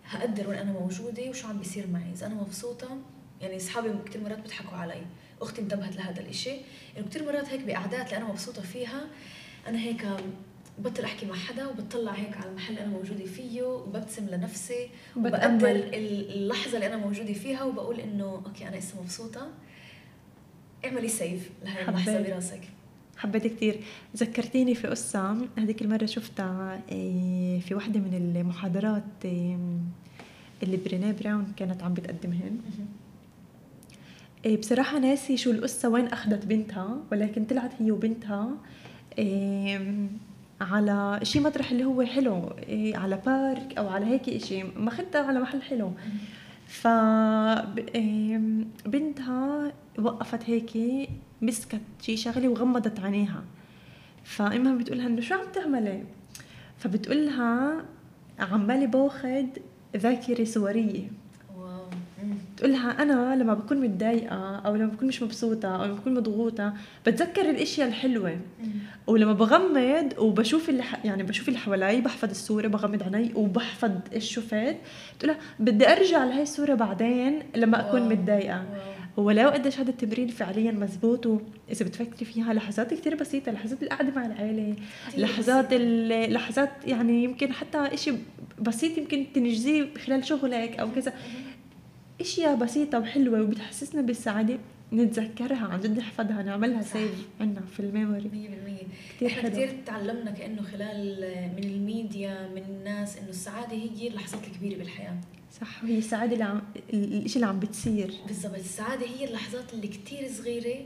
[0.04, 2.12] أقدر وين أنا موجودة وشو عم بيصير معي.
[2.12, 2.98] إذا أنا مبسوطة
[3.40, 5.02] يعني أصحابي كثير مرات بيضحكوا علي.
[5.42, 6.52] أختي انتبهت لهذا الإشي.
[6.98, 9.00] إنه كثير مرات هيك بقعدات اللي أنا مبسوطة فيها
[9.68, 10.06] أنا هيك
[10.78, 14.88] بطل أحكي مع حدا وبطلع هيك على المحل اللي أنا موجودة فيه وببتسم لنفسي.
[15.16, 15.94] وبقدر ال-
[16.32, 19.48] اللحظة اللي أنا موجودة فيها وبقول إنه okay أنا لسه مبسوطة.
[20.84, 22.30] اعملي save لهي حبيت.
[22.30, 22.60] براسك
[23.16, 23.80] حبيت كتير.
[24.16, 29.58] ذكرتيني في قصة هذيك المرة شفتها إيه، في واحدة من المحاضرات إيه،
[30.62, 32.60] اللي برينيه براون كانت عم بتقدمهن
[34.44, 38.50] إيه، بصراحة ناسي شو القصة وين أخذت بنتها ولكن طلعت هي وبنتها
[40.60, 42.52] على شي مطرح اللي هو حلو
[42.94, 45.92] على بارك أو على هيك إشي ماخدتها على محل حلو.
[46.70, 46.86] ف
[47.96, 50.72] إم، بنتها وقفت هيك
[51.42, 53.44] مسكت شي شغلة وغمضت عينيها.
[54.24, 56.04] فإمها بتقولها إنه شو عم تعملي؟
[56.78, 57.84] فبتقولها
[58.38, 59.48] عمالي باخد
[59.96, 61.10] ذاكرة صورية.
[62.22, 62.34] مم.
[62.54, 66.72] بتقولها أنا لما بكون متضايقة أو لما بكون مش مبسوطة أو لما بكون مضغوطة
[67.06, 68.36] بتذكر الإشياء الحلوة.
[69.06, 70.84] ولما بغمض وبشوف اللي.
[71.04, 74.76] يعني بشوف اللي حوالي بحفظ الصورة بغمض عيني وبحفظ إيش شفت
[75.16, 78.08] بتقولها بدي أرجع لهي الصورة بعدين لما أكون.
[78.08, 78.64] متضايقة.
[79.16, 84.26] ولو قديش هذا التمرين فعليا مزبوط وإذا بتفكري فيها لحظات كثير بسيطة لحظات القعدة مع
[84.26, 84.74] كتير
[85.16, 85.72] لحظات
[86.32, 88.12] لحظات يعني يمكن حتى إشي
[88.58, 91.12] بسيط يمكن تنجزيه خلال شغلك أو كذا
[92.20, 94.58] إشياء بسيطة وحلوة وبتحسسنا بالسعادة
[94.92, 96.82] نتذكرها عن جد نحفظها نعملها.
[96.82, 98.30] سيف عنا في الميموري.
[98.30, 99.48] 100% كتير إحنا.
[99.48, 101.20] كثير تعلمنا كأنه خلال
[101.56, 105.16] من الميديا من الناس إنه السعادة هي اللحظات الكبيرة بالحياة.
[105.60, 106.62] صح وهي السعادة اللي عم
[106.92, 108.14] الشيء اللي عم بتصير.
[108.26, 110.84] بالضبط السعادة هي اللحظات اللي كتير صغيرة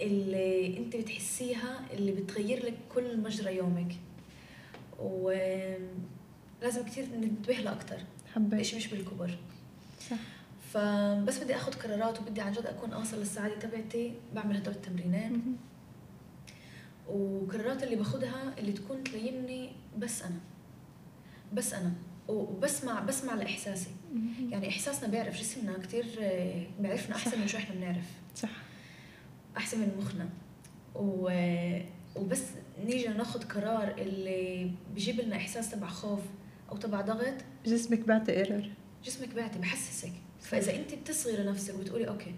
[0.00, 3.94] اللي أنت بتحسيها اللي بتغير لك كل مجرى يومك.
[4.98, 7.98] ولازم كتير ننتبه لها أكثر
[8.34, 8.60] حبيت.
[8.60, 9.38] الشيء مش بالكبر.
[10.10, 10.16] صح.
[10.72, 15.56] فبس بدي اخذ قرارات وبدي عن جد أكون أوصل للسعادة تبعتي بعمل هدول التمرينين مهم.
[17.08, 20.38] وقرارات اللي باخدها اللي تكون تليمني بس أنا.
[21.52, 21.92] بس أنا.
[22.28, 23.90] وبسمع بسمع لإحساسي.
[24.48, 26.06] يعني إحساسنا بيعرف جسمنا كثير
[26.80, 27.40] بيعرفنا أحسن.
[27.40, 28.06] من شو إحنا بنعرف.
[28.34, 28.50] صح.
[29.56, 30.28] أحسن من مخنا.
[30.94, 31.30] و...
[32.16, 32.42] وبس
[32.84, 36.20] نيجي ناخذ قرار اللي بيجيب لنا إحساس تبع خوف
[36.70, 37.34] أو تبع ضغط.
[37.66, 38.68] جسمك بعطي إيرور.
[39.04, 40.12] جسمك بيعطي بحسسك.
[40.40, 42.34] فإذا أنت بتصغري نفسك وبتقولي أوكي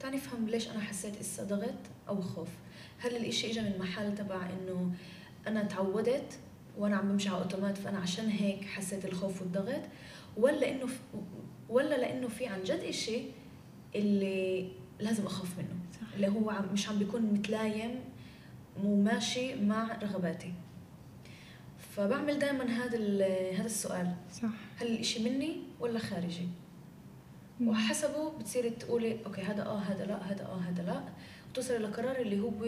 [0.00, 1.74] تعالي افهم ليش أنا حسيت هسه ضغط
[2.08, 2.48] أو خوف.
[2.98, 4.94] هل الإشي اجى من محل تبع إنه
[5.46, 6.38] أنا تعودت
[6.78, 9.82] وأنا عم بمشي على أوتومات فأنا عشان هيك حسيت الخوف والضغط؟
[10.36, 11.00] ولا إنه ف...
[11.68, 13.20] ولا لإنه في عن جد إشي
[13.94, 14.68] اللي
[15.00, 16.14] لازم اخاف منه صح.
[16.14, 18.00] اللي هو عم مش عم بيكون متلايم
[18.84, 20.52] وماشي مع رغباتي.
[21.96, 22.98] فبعمل دائما هذا
[23.56, 24.14] هذا السؤال.
[24.32, 24.48] صح.
[24.76, 26.48] هل الإشي مني ولا خارجي؟
[27.66, 31.02] وحسبه بتصيري تقولي okay هذا آه هذا لا هذا آه هذا لا.
[31.50, 32.64] وتوصلي لقرار اللي هو 100%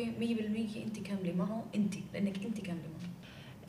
[0.86, 3.10] انت كاملة معه انت لأنك انت كاملة معه.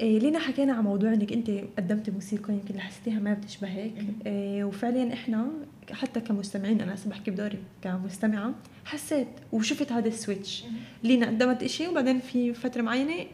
[0.02, 3.92] إيه لينا حكينا عن موضوع إنك انت قدمتي موسيقى يمكن حسيتيها ما بتشبهك.
[4.26, 5.48] إيه وفعليا إحنا
[5.92, 8.54] حتى كمستمعين أنا هسه بحكي بدوري كمستمعة
[8.86, 10.64] حسيت وشفت هذا ال switch.
[11.04, 13.26] لينا قدمت إشي وبعدين في فترة معينة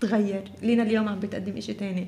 [0.00, 0.50] تغير.
[0.62, 2.06] لينا اليوم عم بتقدم إشي تاني.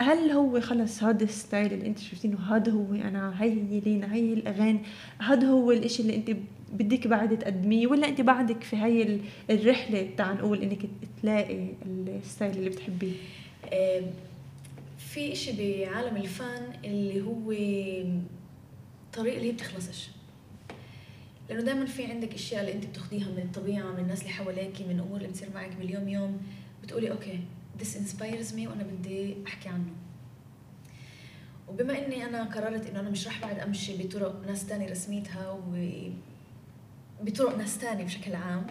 [0.00, 4.32] هل هو خلص هذا ال style اللي انت شفتينه؟ هذا هو أنا هي لينا هي
[4.32, 4.80] الأغاني
[5.18, 6.30] هذا هو الإشي اللي انت
[6.72, 9.20] بدك بعد تقدميه ولا انت بعدك في هاي
[9.50, 10.78] الرحلة تاع نقول إنك
[11.22, 13.12] تلاقي ال style اللي بتحبيه؟
[14.98, 17.52] في إشي بعالم الفن اللي هو
[19.12, 20.08] طريق اللي هي بتخلصش
[21.48, 25.00] لأنه دائما في عندك أشياء اللي انت بتاخذيها من الطبيعة من الناس اللي حواليك من
[25.00, 26.40] أمور اللي بتصير معك باليوم يوم
[26.82, 27.40] بتقولي okay
[27.82, 29.92] this inspires me وأنا بدي أحكي عنه.
[31.68, 35.88] وبما إني أنا قررت إنه أنا مش راح بعد أمشي بطرق ناس تاني رسمتها و
[37.22, 38.66] بطرق ناس تاني بشكل عام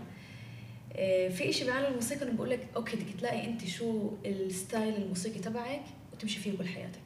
[0.95, 4.95] آه، في إشي بعالم الموسيقى إنه بقول لك okay بدك تلاقي أنت شو ال style
[4.95, 5.83] الموسيقي تبعك
[6.13, 7.01] وتمشي فيه كل حياتك.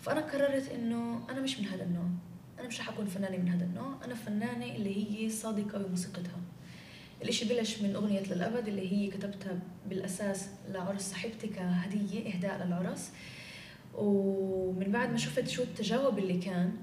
[0.00, 2.08] فأنا قررت إنه أنا مش من هذا النوع.
[2.58, 3.98] أنا مش رح أكون فنانة من هذا النوع.
[4.04, 6.40] أنا فنانة اللي هي صادقة بموسيقتها.
[7.22, 9.58] الإشي بلش من أغنية للأبد اللي هي كتبتها
[9.88, 13.10] بالأساس لعرس صاحبتي كهديه إهداء للعرس.
[13.94, 16.76] ومن بعد ما شفت شو التجاوب اللي كان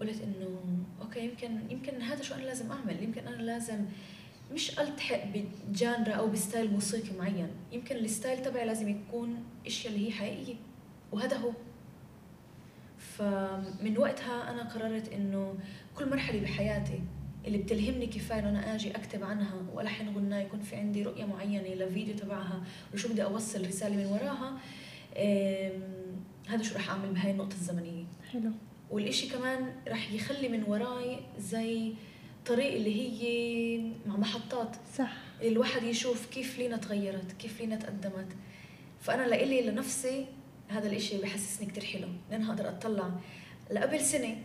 [0.00, 0.60] قلت إنه
[1.02, 3.02] okay يمكن يمكن هذا شو أنا لازم أعمل.
[3.02, 3.84] يمكن أنا لازم
[4.52, 7.48] مش ألتحق ب genre أو ب style موسيقي معين.
[7.72, 10.54] يمكن ال style تبعي لازم يكون إشياء اللي هي حقيقية
[11.12, 11.52] وهذا هو.
[12.98, 15.54] فمن وقتها أنا قررت إنه
[15.94, 17.00] كل مرحلة بحياتي
[17.46, 22.16] اللي بتلهمني كفاية أنا آجي أكتب عنها وألحن غناء يكون في عندي رؤية معينة لفيديو
[22.16, 22.62] تبعها
[22.94, 24.58] وشو بدي أوصل رسالة من وراها
[26.48, 28.04] هذا شو رح أعمل بهاي النقطة الزمنية.
[28.32, 28.50] حلو.
[28.90, 31.92] والإشي كمان رح يخلي من وراي زي
[32.46, 34.76] طريق اللي هي مع محطات.
[34.98, 35.12] صح.
[35.42, 38.28] الواحد يشوف كيف لينا تغيرت كيف لينا تقدمت.
[39.00, 40.26] فأنا لإلي لنفسي
[40.68, 43.10] هذا الإشي بحسسني كتير حلو لأن هقدر أطلع
[43.70, 44.36] لقبل سنة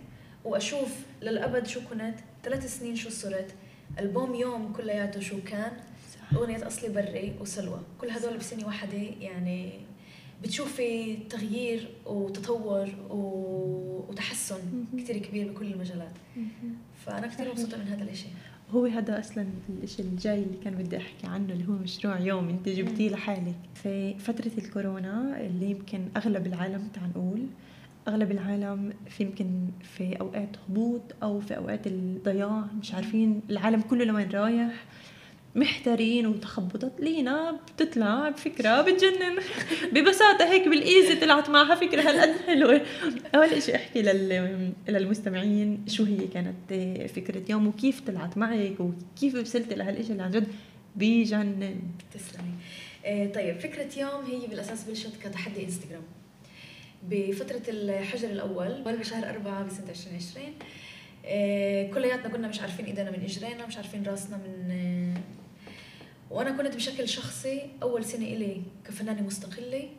[0.45, 0.89] وأشوف
[1.21, 2.15] للأبد شو كنت
[2.45, 3.55] ثلاث سنين شو صرت؟
[3.99, 5.71] ألبوم يوم كلياته شو كان؟
[6.35, 7.79] أغنية أصلي بري وسلوى.
[8.01, 9.71] كل هدول بسنة واحدة يعني
[10.43, 14.59] بتشوفي تغيير وتطور وتحسن
[14.97, 16.11] كثير كبير بكل المجالات.
[17.05, 18.31] فأنا كثير مبسوطة من هذا الشيء
[18.71, 19.45] هو هذا أصلا
[19.83, 23.55] الشيء الجاي اللي كان بدي أحكي عنه اللي هو مشروع يوم أنت جبتيه لحالك.
[23.73, 27.47] في فترة الكورونا اللي يمكن أغلب العالم تعال نقول
[28.07, 34.05] أغلب العالم في يمكن في أوقات هبوط أو في أوقات الضياع مش عارفين العالم كله
[34.05, 34.85] لوين رايح
[35.55, 39.39] محتارين وتخبطت لينا بتطلع بفكرة بتجنن.
[39.93, 42.81] ببساطة هيك بالإيزي طلعت معها فكرة هالقد حلوة.
[43.35, 44.01] أول شيء أحكي
[44.87, 46.73] للمستمعين شو هي كانت
[47.09, 50.47] فكرة يوم وكيف طلعت معك وكيف وصلتي لهالشيء اللي عن جد
[50.95, 51.79] بجنن.
[52.13, 52.53] تسلمي.
[53.05, 56.03] آه، طيب فكرة يوم هي بالأساس بلشت كتحدي إنستغرام.
[57.09, 60.45] بفترة الحجر الأول بشهر أربعة بسنة 2020
[61.25, 65.21] آه، كلياتنا كنا مش عارفين إيدينا من إجرينا مش عارفين رأسنا من آه،
[66.33, 69.89] وأنا كنت بشكل شخصي أول سنة إلي كفنانة مستقلة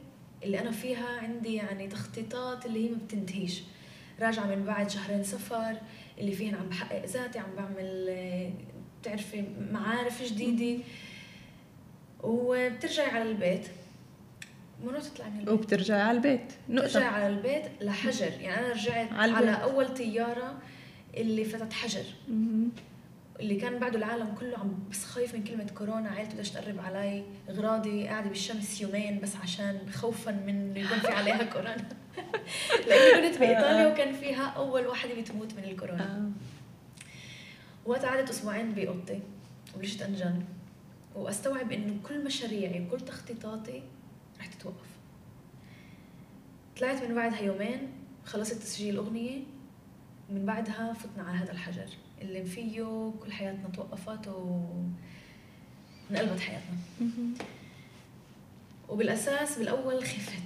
[0.44, 3.62] اللي أنا فيها عندي يعني تخطيطات اللي هي ما بتنتهيش.
[4.20, 5.76] راجعة من بعد شهرين سفر
[6.18, 8.16] اللي فيهن عم بحقق ذاتي عم بعمل
[9.02, 10.82] بتعرفي معارف جديدة.
[12.22, 13.66] وبترجعي على البيت.
[14.84, 15.48] منو تطلعي من البيت.
[15.54, 16.52] وبترجعي على البيت.
[16.68, 16.88] نقطة.
[16.88, 18.32] بترجعي على البيت لحجر.
[18.40, 20.58] يعني أنا رجعت على, على أول طيارة
[21.16, 22.04] اللي فتت حجر.
[23.40, 26.08] اللي كان بعده العالم كله عم بس خايف من كلمة كورونا.
[26.10, 27.24] عائلته بدها تقرب علي.
[27.50, 31.88] اغراضي قاعدة بالشمس يومين بس عشان خوفا من يكون في عليها كورونا.
[32.88, 36.04] لاني كنت بايطاليا وكان فيها أول واحدة بتموت من الكورونا.
[36.16, 36.30] آه.
[37.86, 39.20] وقت قعدت أسبوعين بأوضتي
[39.76, 40.42] وبلشت أنجن.
[41.14, 43.82] وأستوعب إنه كل مشاريعي وكل تخطيطاتي
[44.40, 44.86] رح تتوقف.
[46.78, 47.92] طلعت من بعدها يومين
[48.24, 49.42] خلصت تسجيل اغنية
[50.30, 51.86] من بعدها فتنا على هذا الحجر
[52.22, 52.82] اللي فيه
[53.20, 56.76] كل حياتنا توقفت وانقلبت حياتنا.
[58.88, 60.42] وبالأساس بالأول خفت.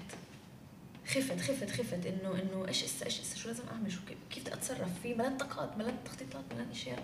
[1.07, 4.55] خفت خفت خفت إنه إنه إيش إسا إيش إسا شو لازم أعمل؟ شو كيف بدي
[4.55, 7.03] أتصرف؟ في ملان طاقات ملان تخطيطات ملان أشياء.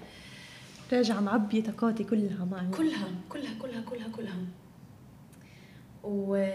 [0.93, 2.71] راجعة معبية طاقاتي كلها معي.
[2.71, 4.39] كلها كلها كلها كلها كلها.
[6.07, 6.47] و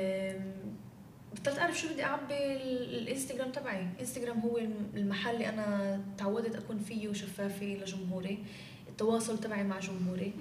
[1.36, 2.56] بطلت أعرف شو بدي أعبي
[2.98, 3.88] الإنستغرام تبعي.
[4.00, 4.58] إنستغرام هو
[4.94, 8.44] المحل اللي أنا تعودت أكون فيه وشفافه لجمهوري.
[8.90, 10.34] التواصل تبعي مع جمهوري.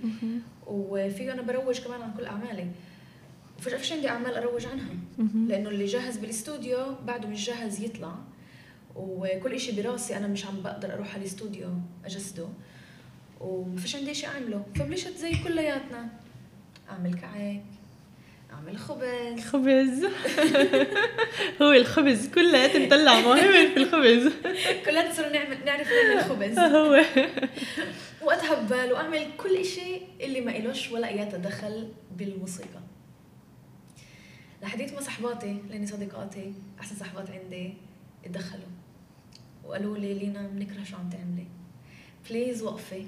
[0.67, 2.67] وفيه أنا بروج كمان عن كل أعمالي.
[3.59, 4.95] وفجاه فيش عندي أعمال أروج عنها.
[5.49, 8.15] لأنه اللي جاهز بالاستوديو بعده مش جاهز يطلع.
[8.97, 11.69] وكل إشي براسي أنا مش عم بقدر أروح على الاستوديو
[12.05, 12.49] أجسده.
[13.41, 14.65] وما فيش عندي شيء أعمله.
[14.75, 16.09] فبلشت زي كلياتنا.
[16.91, 17.63] أعمل كعك.
[18.53, 19.41] أعمل خبز.
[19.41, 20.05] خبز
[21.63, 24.33] هو الخبز كلها نطلع مهم في الخبز.
[24.87, 26.59] كلنا صرنا نعمل نعرف نعمل خبز.
[26.59, 27.05] هو.
[28.23, 32.81] وأتهبل وأعمل كل شيء اللي ما إلوش ولا أي دخل بالموسيقى
[34.63, 37.75] لحديت ما صحباتي لأني صديقاتي أحسن صحبات عندي
[38.25, 38.65] اتدخلوا.
[39.65, 41.47] وقالوا لي لينا بنكره شو عم تعملي.
[42.31, 43.05] بليز وقفي.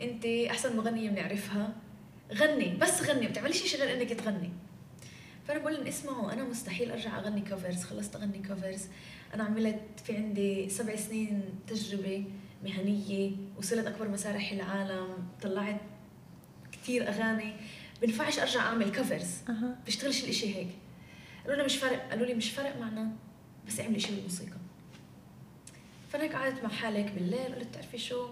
[0.00, 1.72] انت أحسن مغنية بنعرفها
[2.34, 4.50] غني بس غني ما بتعمليش شيء غير إنك تغني.
[5.48, 8.86] فأنا بقول لهم اسمعوا أنا مستحيل أرجع أغني كفرز خلصت أغني كفرز
[9.34, 12.24] أنا عملت في عندي سبع سنين تجربة
[12.64, 15.80] مهنية وصلت أكبر مسارح العالم طلعت
[16.72, 17.54] كثير أغاني.
[18.02, 19.78] بنفعش أرجع أعمل كفرز أها.
[19.86, 20.68] بيشتغلش الإشي هيك.
[21.42, 23.10] قالوا لنا مش فارق قالوا لي مش فارق معنا
[23.68, 24.56] بس اعملي شيء بالموسيقى.
[26.12, 28.28] فأنا قعدت مع حالي هيك بالليل قلت بتعرفي شو؟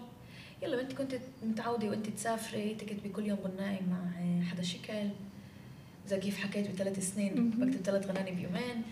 [0.61, 4.11] يلا بنتي كنت متعودة وانت تسافري تكتبي كل يوم غناية مع
[4.51, 5.09] حدا شكل.
[6.07, 7.49] زي كيف حكيت بثلاث سنين.
[7.49, 8.83] بكتب ثلاث غناني بيومين.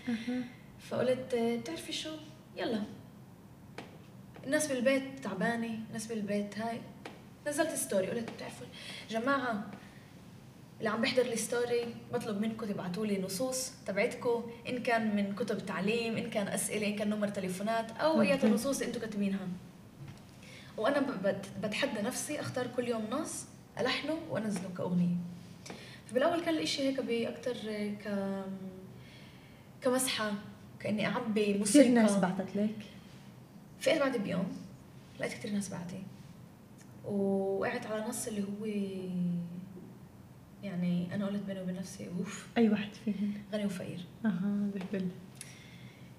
[0.80, 2.10] فقلت بتعرفي شو؟
[2.56, 2.82] يلا.
[4.44, 6.80] الناس بالبيت تعبانة الناس بالبيت هاي.
[7.46, 8.66] نزلت story قلت بتعرفوا
[9.10, 9.70] جماعة
[10.78, 14.50] اللي عم بيحضر ال story بطلب منكم تبعتوا لي نصوص تبعتكم.
[14.68, 18.38] إن كان من كتب تعليم إن كان أسئلة إن كان نمر تليفونات أو أي.
[18.44, 19.48] نصوص أنتم كاتبينها.
[20.78, 21.06] وأنا
[21.62, 23.46] بتحدى نفسي أختار كل يوم نص
[23.78, 25.16] ألحنه وأنزله كأغنية.
[26.06, 27.56] فبالأول كان الإشي هيك باكثر
[28.04, 28.34] ك
[29.82, 30.32] كمسحة
[30.80, 31.84] كإني أعبي موسيقى.
[31.84, 32.76] كثير ناس بعثت لك؟
[33.80, 34.56] فقت بعد بيوم
[35.20, 36.02] لقيت كثير ناس بعتي.
[37.04, 38.64] وقعت على نص اللي هو
[40.62, 42.46] يعني أنا قلت بيني وبين نفسي أوف.
[42.58, 44.00] أي واحد فيهن غني وفقير.
[44.24, 45.08] أها بهبل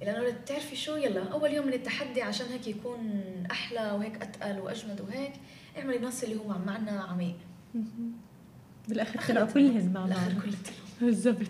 [0.01, 5.01] قلت بتعرفي شو؟ يلا أول يوم من التحدي عشان هيك يكون أحلى وهيك أتقل وأجمد
[5.01, 5.33] وهيك
[5.77, 7.35] اعملي نص اللي هو معنى عميق.
[8.87, 10.57] بالآخر طلعوا كلهن مع بالآخر بعض كلهم
[11.01, 11.47] بالضبط.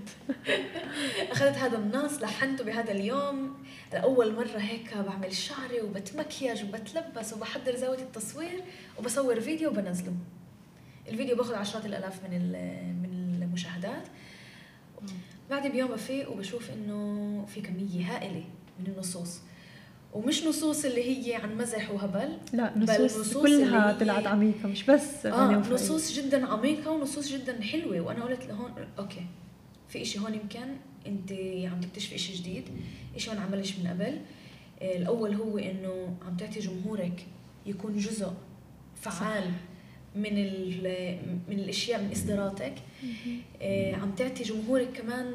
[1.31, 3.57] أخذت هذا النص لحنته بهذا اليوم.
[3.93, 8.63] لأول مرة هيك بعمل شعري وبتمكيج وبتلبس وبحضر زاوية التصوير
[8.99, 10.13] وبصور فيديو وبنزله.
[11.09, 12.51] الفيديو باخذ عشرات الآلاف من
[13.01, 14.07] من المشاهدات.
[15.49, 18.43] بعد بيوم بفيق وبشوف إنه في كمية هائلة
[18.79, 19.39] من النصوص.
[20.13, 24.83] ومش نصوص اللي هي عن مزح وهبل لا بل نصوص نصوص كلها طلعت عميقة مش
[24.83, 25.73] بس وفقير.
[25.73, 27.99] نصوص جدا عميقة ونصوص جدا حلوة.
[28.01, 29.25] وأنا قلت لهون أوكي
[29.89, 30.75] في إشي هون يمكن
[31.07, 31.31] أنت
[31.71, 32.63] عم تكتشفي إشي جديد
[33.15, 34.19] إشي ما انعملش من قبل.
[34.81, 37.25] آه، الأول هو إنه عم تعطي جمهورك
[37.65, 38.31] يكون جزء
[38.95, 39.51] فعال
[40.17, 41.17] من ال-
[41.49, 42.73] من الأشياء من إصداراتك.
[43.61, 45.25] آه، عم تعطي جمهورك كمان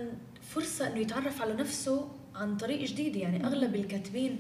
[0.43, 3.17] فرصة إنه يتعرف على نفسه عن طريق جديد.
[3.17, 4.37] يعني أغلب الكاتبين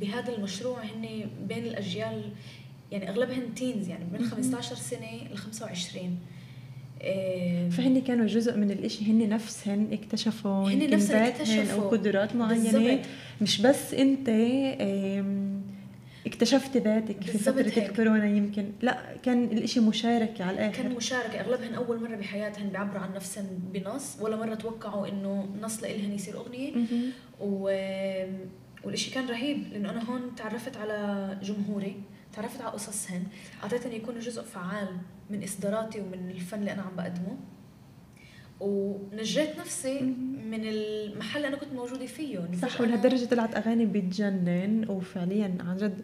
[0.00, 2.22] بهذا المشروع هن بين الأجيال
[2.92, 6.18] يعني أغلبهن تينز يعني من 15 سنة ل 25
[7.04, 9.04] آه، فهن كانوا جزء من الإشي.
[9.04, 11.82] هن نفسهن اكتشفوا هن نفسهن ذاتهن اكتشفوا.
[11.82, 12.62] أو قدرات معينة.
[12.72, 13.06] بالضبط.
[13.40, 14.28] مش بس أنت
[16.26, 17.78] آم، اكتشفت ذاتك في فترة هيك.
[17.78, 18.72] الكورونا يمكن.
[18.82, 20.82] لا كان الإشي مشاركة على الآخر.
[20.82, 25.82] كان مشاركة أغلبهن أول مرة بحياتهن بيعبروا عن نفسهن بنص ولا مرة توقعوا إنه نص
[25.82, 26.72] لإلهن يصير أغنية.
[27.40, 27.62] و...
[28.84, 31.96] والإشي كان رهيب لأنه أنا هون تعرفت على جمهوري
[32.32, 33.22] تعرفت على قصصهن.
[33.62, 34.88] أعطيتني يكونوا جزء فعال
[35.30, 37.36] من إصداراتي ومن الفن اللي أنا عم بقدمه.
[38.62, 40.00] ونجيت نفسي.
[40.50, 42.38] من المحل اللي أنا كنت موجودة فيه.
[42.62, 45.98] صح ولهالدرجة طلعت أغاني بتجنن وفعليا عن جد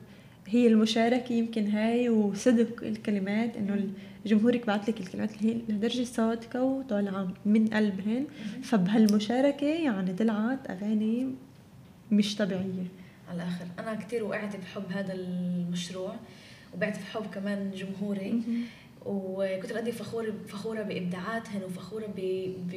[0.46, 3.88] هي المشاركة يمكن هاي وصدق الكلمات إنه
[4.26, 8.62] جمهورك بعت لك الكلمات اللي هي لهالدرجة صادقة وطالعة من قلبهن مهم.
[8.62, 11.34] فبهالمشاركة يعني طلعت أغاني
[12.10, 12.86] مش طبيعية.
[13.28, 16.14] على الآخر أنا كتير وقعت بحب هذا المشروع
[16.74, 18.42] وبعت بحب كمان جمهوري.
[19.08, 22.20] وكنت قد فخورة فخورة بإبداعاتهن وفخورة ب
[22.70, 22.72] ب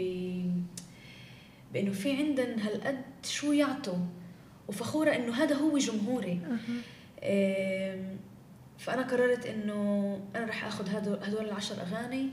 [1.73, 3.97] بإنه في عندن هالقد شو يعطوا
[4.67, 6.39] وفخورة إنه هذا هو جمهوري.
[7.23, 8.17] آم،
[8.77, 12.29] فأنا قررت إنه أنا رح آخذ هدول هدول العشر أغاني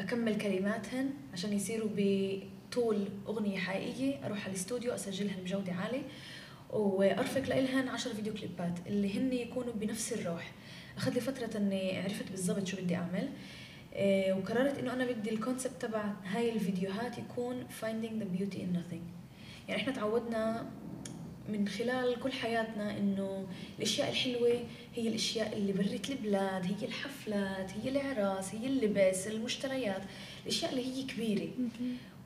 [0.00, 6.02] أكمل كلماتهن عشان يصيروا بطول أغنية حقيقية أروح على الاستوديو أسجلهن بجودة عالية
[6.72, 10.52] وأرفق لإلهن عشر فيديو كليبات اللي هن يكونوا بنفس الروح.
[10.96, 13.28] أخذ لي فترة إني عرفت بالضبط شو بدي أعمل
[13.94, 19.04] آه، وقررت إنه أنا بدي الكونسبت تبع هاي الفيديوهات يكون finding the beauty in nothing.
[19.68, 20.70] يعني إحنا تعودنا
[21.48, 23.46] من خلال كل حياتنا إنه
[23.78, 24.60] الأشياء الحلوة
[24.94, 30.02] هي الأشياء اللي برت البلاد هي الحفلات هي الإعراس هي اللبس المشتريات
[30.42, 31.48] الأشياء اللي هي كبيرة.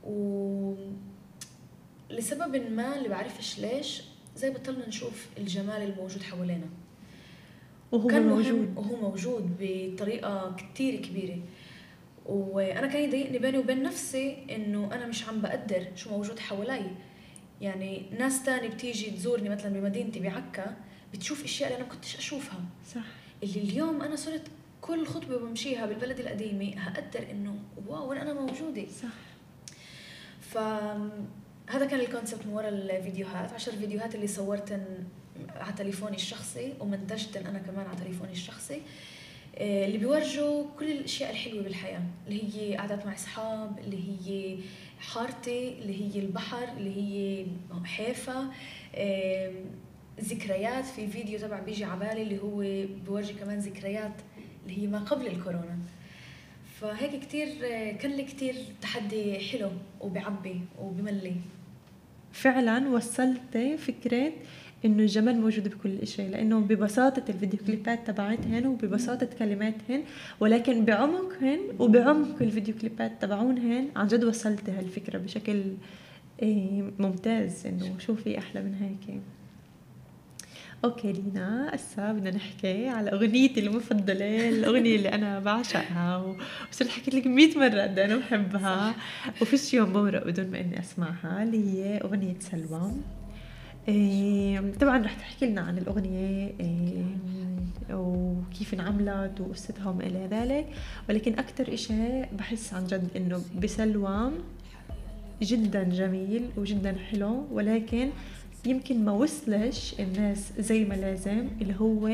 [0.04, 0.74] و
[2.10, 4.02] لسبب ما اللي بعرفش ليش
[4.36, 6.66] زي بطلنا نشوف الجمال الموجود حوالينا.
[7.92, 8.76] وهو كان موجود.
[8.76, 11.38] وهو موجود بطريقة كتير كبيرة.
[12.26, 16.90] وأنا كان يضايقني بيني وبين نفسي إنه أنا مش عم بقدر شو موجود حوالي.
[17.60, 20.76] يعني ناس تاني بتيجي تزورني مثلا بمدينتي بعكا
[21.12, 22.60] بتشوف أشياء اللي أنا ما كنتش أشوفها.
[22.94, 23.04] صح.
[23.42, 24.42] اللي اليوم أنا صرت
[24.80, 28.86] كل خطوة بمشيها بالبلد القديمة هقدر إنه wow أنا موجودة.
[29.02, 29.08] صح.
[30.40, 34.84] فهذا كان ال concept من وراء الفيديوهات عشر فيديوهات اللي صورتن
[35.56, 38.80] على تليفوني الشخصي ومنتجتن أنا كمان على تليفوني الشخصي
[39.56, 44.58] آه، اللي بيورجوا كل الأشياء الحلوة بالحياة اللي هي قعدات مع أصحاب اللي هي
[45.00, 47.46] حارتي اللي هي البحر اللي هي
[47.84, 48.50] حيفا
[50.20, 50.84] ذكريات.
[50.84, 54.12] في فيديو تبع بيجي عبالي اللي هو بورجي كمان ذكريات
[54.66, 55.78] اللي هي ما قبل الكورونا.
[56.80, 57.48] فهيك كتير
[57.90, 59.70] كان لي كتير تحدي حلو
[60.00, 61.34] وبعبي وبملي.
[62.32, 64.32] فعلا وصلت فكرة
[64.84, 70.02] إنه الجمال موجود بكل شيء لأنه ببساطة الفيديو كليبات تبعتهن وببساطة كلماتهن
[70.40, 75.62] ولكن بعمقهن وبعمق الفيديو كليبات تبعونهن عن جد وصلت هالفكرة بشكل
[76.42, 79.20] إيه، ممتاز إنه شو في أحلى من هيك.
[80.84, 86.36] أوكي لينا هسا بدنا نحكي على أغنيتي المفضلة الأغنية اللي أنا بعشقها
[86.70, 88.94] وصرت حكيت لك 100 مرة قد أنا بحبها.
[89.42, 92.92] وفيش يوم بمرق بدون ما إني أسمعها اللي هي أغنية سلوى.
[94.80, 97.04] طبعا رح تحكي لنا عن الأغنية إيه
[97.92, 100.66] وكيف انعملت وقصتها وما إلى ذلك.
[101.08, 104.32] ولكن أكثر إشي بحس عن جد إنه بسلوى
[105.42, 107.46] جدا جميل وجدا حلو.
[107.52, 108.08] ولكن
[108.66, 112.10] يمكن ما وصلش الناس زي ما لازم اللي هو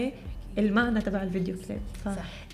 [0.59, 1.81] المعنى تبع الفيديو كليب.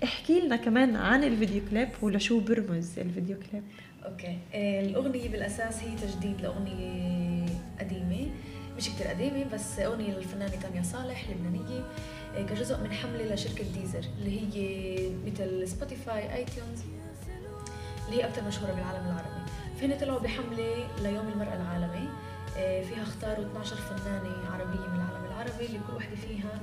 [0.01, 3.63] فاحكي لنا كمان عن الفيديو كليب ولشو برمز الفيديو كليب.
[4.05, 4.37] okay.
[4.53, 7.45] آه، الأغنية بالأساس هي تجديد لأغنية
[7.79, 8.27] قديمة.
[8.77, 11.83] مش كتير قديمة بس أغنية للفنانة تانيا صالح لبنانية
[12.35, 16.79] آه، كجزء من حملة لشركة Deezer اللي هي مثل Spotify iTunes
[18.05, 19.51] اللي هي أكثر مشهورة بالعالم العربي.
[19.79, 22.09] فهن طلعوا بحملة ليوم المرأة العالمي
[22.57, 26.61] آه، فيها اختاروا 12 فنانة عربية من العالم العربي اللي كل وحدة فيها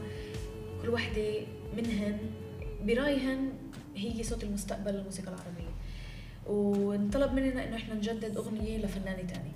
[0.82, 1.34] كل وحدة
[1.76, 2.18] منهن
[2.82, 3.52] برأيهن
[3.96, 5.74] هي صوت المستقبل للموسيقى العربية.
[6.46, 9.52] وانطلب مننا إنه إحنا نجدد أغنية لفنانة تاني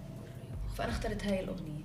[0.76, 1.81] فأنا اخترت هاي الأغنية.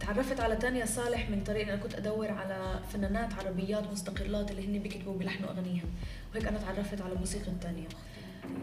[0.00, 4.82] تعرفت على تانيا صالح من طريق أنا كنت أدور على فنانات عربيات مستقلات اللي هن
[4.82, 5.88] بيكتبوا بيلحنوا اغانيهم
[6.32, 7.88] وهيك أنا تعرفت على موسيقى تانيا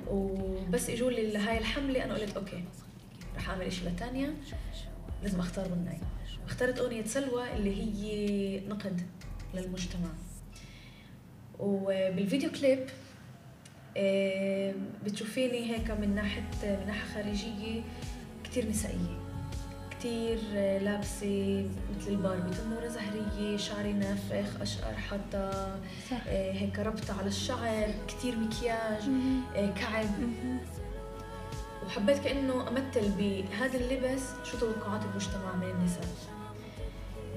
[0.08, 2.64] وبس إجوا لي لهاي الحملة أنا قلت okay
[3.36, 4.34] رح أعمل شيء لتانيا
[5.24, 5.98] لازم أختار منها
[6.46, 9.02] اخترت أغنية سلوى اللي هي نقد
[9.54, 10.10] للمجتمع.
[11.60, 12.90] وبالفيديو كليب
[15.06, 17.82] بتشوفيني هيك من ناحية من ناحية خارجية
[18.44, 19.21] كثير نسائية.
[20.02, 20.38] كتير
[20.82, 21.66] لابسة
[21.98, 25.52] مثل الباربي تنورة زهرية شعري نافخ أشقر حتى
[26.28, 29.02] آه، هيك ربطة على الشعر كتير مكياج
[29.56, 30.06] آه، كعب.
[31.86, 36.06] وحبيت كأنه أمثل بهذا اللبس شو توقعات المجتمع من النساء.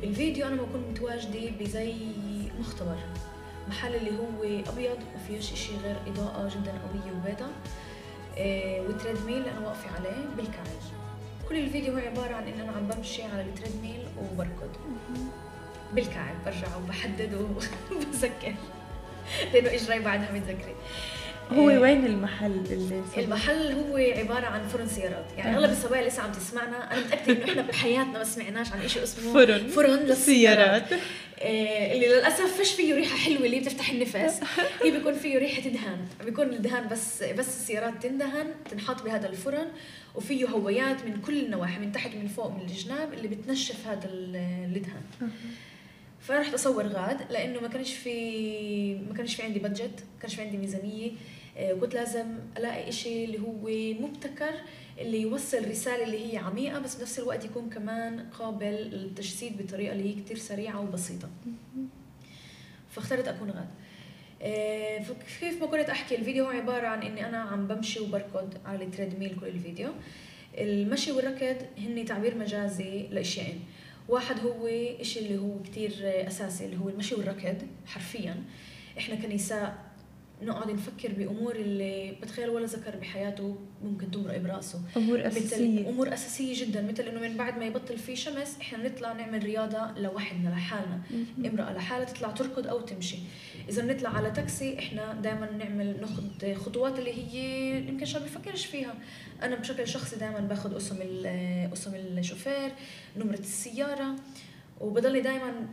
[0.01, 1.95] بالفيديو أنا بكون متواجدة بزي
[2.61, 2.97] مختبر
[3.69, 4.43] محل اللي هو
[4.73, 7.47] أبيض ما فيهش إشي غير إضاءة جدا قوية وبيضة
[8.39, 10.94] آه، و treadmill أنا واقفة عليه بالكعب.
[11.49, 14.71] كل الفيديو هو عبارة عن إن أنا عم بمشي على ال treadmill وبركض.
[15.93, 17.35] بالكعب برجع وبحدد
[17.93, 18.55] وبسكر
[19.53, 20.75] لأنه إجراي بعدها متذكرة
[21.53, 26.09] هو آه، وين المحل اللي المحل هو عبارة عن فرن سيارات يعني أغلب السواق اللي
[26.11, 29.69] لسه عم تسمعنا أنا متأكدة إنه إحنا بحياتنا ما سمعناش عن شيء اسمه فرن.
[29.69, 30.93] فرن للسيارات.
[30.93, 34.41] آه اللي للأسف فيش فيه ريحة حلوة اللي بتفتح النفس.
[34.85, 35.99] هي بيكون فيه ريحة دهان.
[36.25, 39.67] بيكون الدهان بس بس السيارات تندهن تنحط بهذا الفرن
[40.15, 45.31] وفيه هويات من كل النواحي من تحت ومن فوق من الجناب اللي بتنشف هذا الدهان.
[46.21, 50.43] فرحت اصور غاد لأنه ما كانش في ما كانش في عندي بادجت ما كانش في
[50.43, 51.11] عندي ميزانية.
[51.81, 52.27] كنت لازم
[52.59, 53.69] ألاقي إشي اللي هو
[54.07, 54.55] مبتكر
[54.99, 60.09] اللي يوصل رسالة اللي هي عميقة بس بنفس الوقت يكون كمان قابل للتجسيد بطريقة اللي
[60.11, 61.29] هي كتير سريعة وبسيطة.
[62.91, 63.69] فاخترت أكون غاد.
[64.43, 65.05] آه،
[65.41, 69.19] كيف ما كنت أحكي الفيديو هو عبارة عن إني أنا عم بمشي وبركض على التريد
[69.19, 69.91] ميل كل الفيديو.
[70.59, 73.61] المشي والركض هن تعبير مجازي لأشيائين
[74.09, 74.67] واحد هو
[75.01, 78.43] إشي اللي هو كتير أساسي اللي هو المشي والركض حرفيا.
[78.99, 79.84] إحنا كنساء
[80.45, 84.81] نقعد نفكر بأمور اللي بتخيل ولا ذكر بحياته ممكن تمرق برأسه.
[84.97, 85.81] أمور أساسية.
[85.81, 86.83] مثل أمور أساسية جدا.
[86.83, 91.01] مثل إنه من بعد ما يبطل في شمس إحنا نطلع نعمل رياضة لوحدنا لحالنا.
[91.47, 93.17] امرأة لحالها تطلع تركض أو تمشي.
[93.69, 98.95] إذا بنطلع على تاكسي إحنا دائما نعمل ناخذ خطوات اللي هي يمكن شاب بفكرش فيها.
[99.43, 100.97] أنا بشكل شخصي دائما باخذ اسم
[101.73, 102.73] اسم الشوفير
[103.17, 104.17] نمرة السيارة.
[104.81, 105.67] وبضلني دائما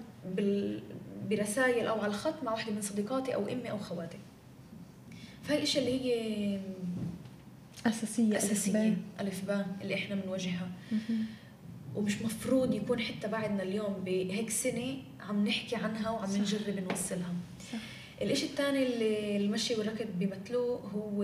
[1.30, 4.17] برسائل أو على الخط مع وحده من صديقاتي أو أمي أو خواتي.
[5.51, 6.59] فهي الاشياء اللي هي
[7.85, 10.71] أساسية أساسية ألف باء اللي إحنا بنواجهها.
[11.95, 17.33] ومش مفروض يكون حتى بعدنا اليوم بهيك سنة عم نحكي عنها وعم نجرب نوصلها.
[17.73, 17.79] صح.
[18.21, 21.23] الإشي الثاني اللي المشي والركض بيمثلوه هو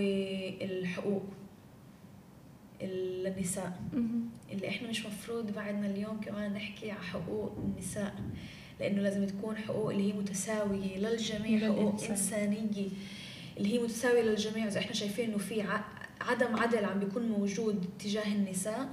[0.62, 1.24] الحقوق
[2.82, 3.80] للنساء
[4.52, 8.16] اللي إحنا مش مفروض بعدنا اليوم كمان نحكي على حقوق النساء
[8.80, 12.04] لأنه لازم تكون حقوق اللي هي متساوية للجميع حقوق.
[12.10, 12.88] إنسانية.
[13.58, 14.68] اللي هي متساوية للجميع.
[14.68, 15.62] إذا إحنا شايفين إنه في
[16.22, 18.90] عدم عدل عم بيكون موجود تجاه النساء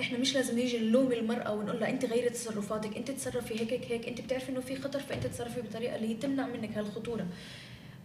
[0.00, 3.92] إحنا مش لازم نيجي نلوم المرأة ونقول لها أنت غيري تصرفاتك أنت تصرفي هيك هيك
[3.92, 7.26] هيك أنت بتعرفي إنه في خطر فأنت تصرفي بطريقة اللي هي تمنع منك هالخطورة.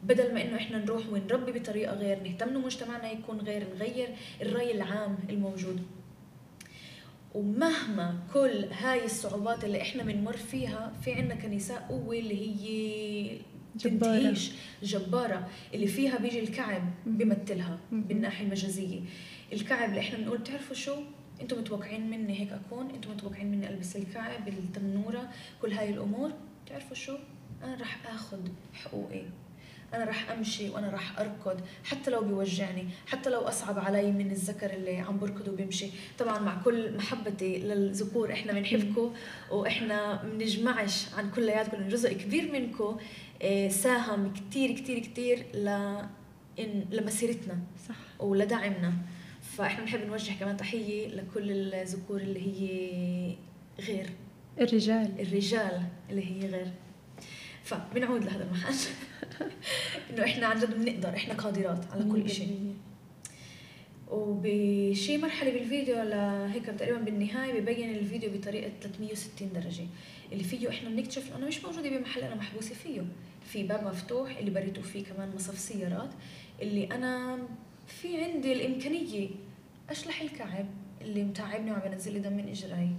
[0.03, 4.09] بدل ما إنه إحنا نروح ونربي بطريقة غير نهتم إنه مجتمعنا يكون غير نغير
[4.41, 5.81] الرأي العام الموجود.
[7.33, 13.37] ومهما كل هاي الصعوبات اللي إحنا بنمر فيها في عنا كنساء قوة اللي هي
[13.75, 14.35] جبارة.
[14.83, 15.49] جبارة.
[15.73, 17.75] اللي فيها بيجي الكعب مهم.
[17.91, 18.99] بالناحية المجازية.
[19.53, 20.95] الكعب اللي إحنا بنقول بتعرفوا شو؟
[21.41, 25.29] أنتم متوقعين مني هيك أكون أنتم متوقعين مني ألبس الكعب التنورة
[25.61, 26.31] كل هاي الأمور.
[26.65, 27.17] بتعرفوا شو؟
[27.63, 28.39] أنا رح آخذ
[28.73, 29.21] حقوقي.
[29.93, 34.73] أنا رح أمشي وأنا رح أركض حتى لو بيوجعني حتى لو أصعب علي من الذكر
[34.73, 35.87] اللي عم بركض وبيمشي.
[36.19, 39.13] طبعا مع كل محبتي للذكور إحنا بنحبكم
[39.51, 42.97] وإحنا بنجمعش عن كلياتكم جزء كبير منكم
[43.69, 45.97] ساهم كتير كتير كتير ل
[46.91, 47.95] لمسيرتنا صح.
[48.23, 48.93] ولدعمنا
[49.41, 53.35] فإحنا بنحب نوجه كمان تحية لكل الذكور اللي هي
[53.79, 54.09] غير.
[54.61, 55.11] الرجال.
[55.19, 56.67] الرجال اللي هي غير.
[57.63, 58.73] فبنعود لهذا المحل.
[60.09, 62.75] إنه إحنا عن جد بنقدر إحنا قادرات على كل شيء.
[64.11, 69.85] وبشي مرحلة بالفيديو لهيك تقريبا بالنهاية ببين الفيديو بطريقة 360 درجة.
[70.31, 73.01] اللي فيه إحنا بنكتشف إنه مش موجودة بمحل أنا محبوسة فيه.
[73.45, 76.09] في باب مفتوح اللي بريته فيه كمان مصف سيارات
[76.61, 77.39] اللي أنا
[77.87, 79.29] في عندي الإمكانية
[79.89, 80.65] أشلح الكعب
[81.01, 82.95] اللي متعبني وعم بنزل لي دم من إجري.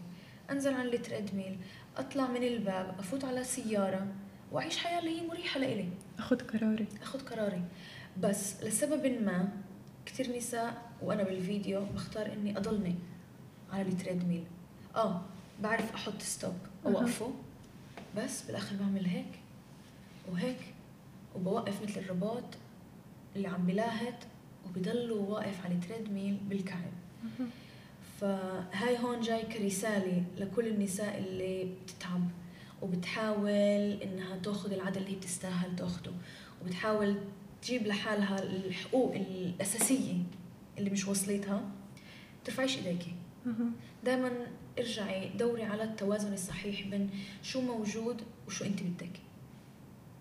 [0.51, 1.59] أنزل عن ال treadmill
[1.97, 4.07] أطلع من الباب أفوت على سيارة
[4.53, 5.89] وأعيش حياة اللي هي مريحة لإلي.
[6.19, 6.87] أخذ قراري.
[7.03, 7.63] أخذ قراري.
[8.21, 9.49] بس لسبب ما
[10.07, 12.95] كثير نساء وأنا بالفيديو بختار إني أضلني
[13.73, 14.45] على ال treadmill
[14.97, 15.23] آه
[15.63, 16.57] بعرف أحط stop
[16.87, 17.33] اوقفه
[18.17, 19.44] بس بالآخر بعمل هيك.
[20.33, 20.75] وهيك
[21.35, 22.57] وبوقف مثل الروبوت
[23.37, 24.25] اللي عم بلاهت
[24.67, 26.93] وبضلوا واقف على التريد ميل بالكعب.
[28.21, 32.29] فهاي هون جاي كرسالة لكل النساء اللي بتتعب
[32.83, 33.51] وبتحاول
[34.03, 36.13] إنها تأخذ العدل اللي هي بتستاهل تأخده
[36.63, 37.17] وبتحاول
[37.63, 40.15] تجيب لحالها الحقوق الأساسية
[40.79, 41.63] اللي مش وصلتها.
[42.45, 43.15] ترفعيش إيديكي.
[44.05, 44.31] دائما
[44.79, 47.11] ارجعي دوري على التوازن الصحيح بين
[47.43, 49.21] شو موجود وشو أنت بدك.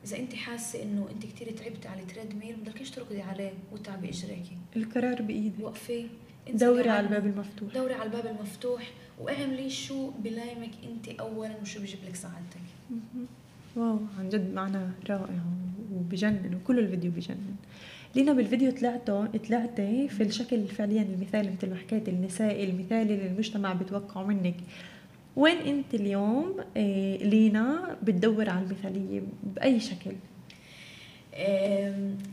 [0.05, 4.57] إذا أنت حاسة إنه أنت كثير تعبتي على ال treadmill بدكيش تركضي عليه وتعبي اجريكي
[4.75, 5.63] القرار بإيدك.
[5.63, 6.05] وقفي
[6.53, 7.07] دوري على.
[7.07, 7.73] الباب المفتوح.
[7.73, 8.91] دوري على الباب المفتوح
[9.21, 12.61] واعملي شو بلايمك أنت اولا وشو بيجيب لك سعادتك.
[13.75, 14.77] wow عن جد معنى
[15.09, 15.43] رائع
[15.93, 17.55] وبجنن وكل الفيديو بجنن.
[18.15, 23.73] لينا بالفيديو طلعتوا طلعتي في الشكل فعليا المثالي مثل ما حكيت النسائي المثالي اللي المجتمع
[23.73, 24.55] بيتوقعه منك.
[25.35, 30.15] وين انت اليوم آه، لينا بتدور على المثالية بأي شكل؟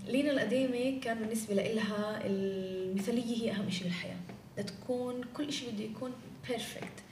[0.08, 4.16] لينا القديمة كان بالنسبة لها المثالية هي أهم شيء بالحياة
[4.58, 6.10] لتكون كل شيء بده يكون
[6.48, 7.02] بيرفكت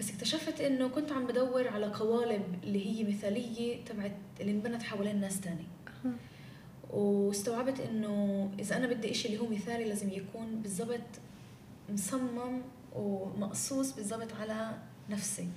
[0.00, 5.20] بس اكتشفت إنه كنت عم بدور على قوالب اللي هي مثالية تبعت اللي انبنت حوالين
[5.20, 5.64] ناس تاني.
[6.90, 11.00] واستوعبت إنه إذا أنا بدي إشي اللي هو مثالي لازم يكون بالضبط
[11.92, 12.60] مصمم
[12.96, 14.78] ومقصوص بالضبط على
[15.10, 15.48] نفسي.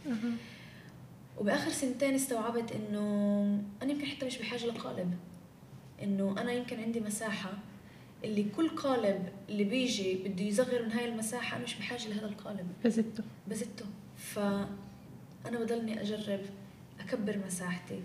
[1.38, 5.14] وبآخر سنتين استوعبت إنه أنا يمكن حتى مش بحاجة لقالب.
[6.04, 7.51] إنه أنا يمكن عندي مساحة.
[8.24, 12.68] اللي كل قالب اللي بيجي بده يصغر من هاي المساحة أنا مش بحاجة لهذا القالب.
[12.86, 13.24] بزته.
[13.47, 13.86] بزته.
[14.18, 16.39] فأنا بضلني أجرب
[16.99, 17.99] أكبر مساحتي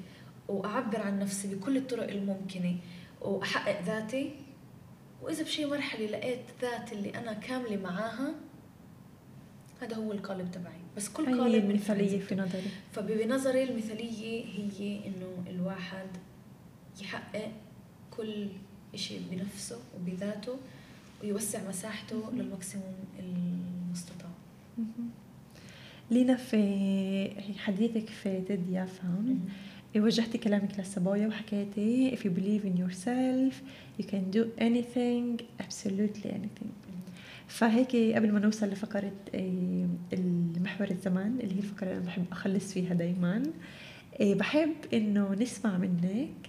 [0.49, 2.77] وأعبر عن نفسي بكل الطرق الممكنة
[3.21, 4.35] وأحقق ذاتي.
[5.23, 8.35] وإذا بشي مرحلة لقيت ذات اللي أنا كاملة معاها
[9.83, 10.81] هذا هو القالب تبعي.
[10.99, 12.27] بس كل هي قالب المثاليه فرنسته.
[12.27, 12.71] في نظري.
[12.93, 14.45] فبنظري المثالية
[14.79, 16.07] هي إنه الواحد
[17.01, 17.53] يحقق
[18.11, 18.47] كل
[18.95, 20.57] إشي بنفسه وبذاته
[21.23, 24.31] ويوسع مساحته للماكسيموم المستطاع.
[26.11, 29.49] لينا في حديثك في تيد فاون
[29.97, 33.55] وجهتي كلامك للصبايا وحكيتي if you believe in yourself
[34.01, 36.88] you can do anything absolutely anything.
[37.49, 42.73] فهيك قبل ما نوصل لفقرة آه، المحور الزمان اللي هي الفقرة اللي أنا بحب أخلص
[42.73, 43.43] فيها دايما
[44.21, 46.49] آه، بحب إنه نسمع منك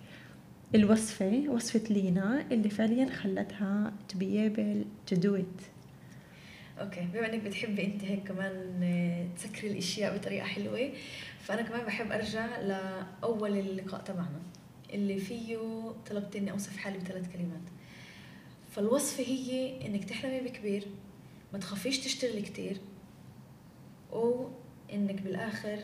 [0.76, 5.64] الوصفة وصفة لينا اللي فعليا خلتها to be able to do it.
[6.82, 10.90] أوكي بما إنك بتحبي أنت هيك كمان آه، تسكري الأشياء بطريقة حلوة
[11.42, 14.42] فأنا كمان بحب أرجع لأول اللقاء تبعنا
[14.94, 15.58] اللي فيه
[16.10, 17.62] طلبت اني أوصف حالي بثلاث كلمات.
[18.70, 20.88] فالوصفه هي إنك تحلمي بكبير
[21.54, 22.78] ما تخافيش تشتغلي كتير
[24.12, 25.80] وانك بالآخر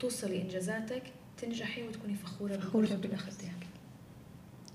[0.00, 1.02] توصلي إنجازاتك
[1.36, 3.50] تنجحي وتكوني فخورة اللي بنفسك.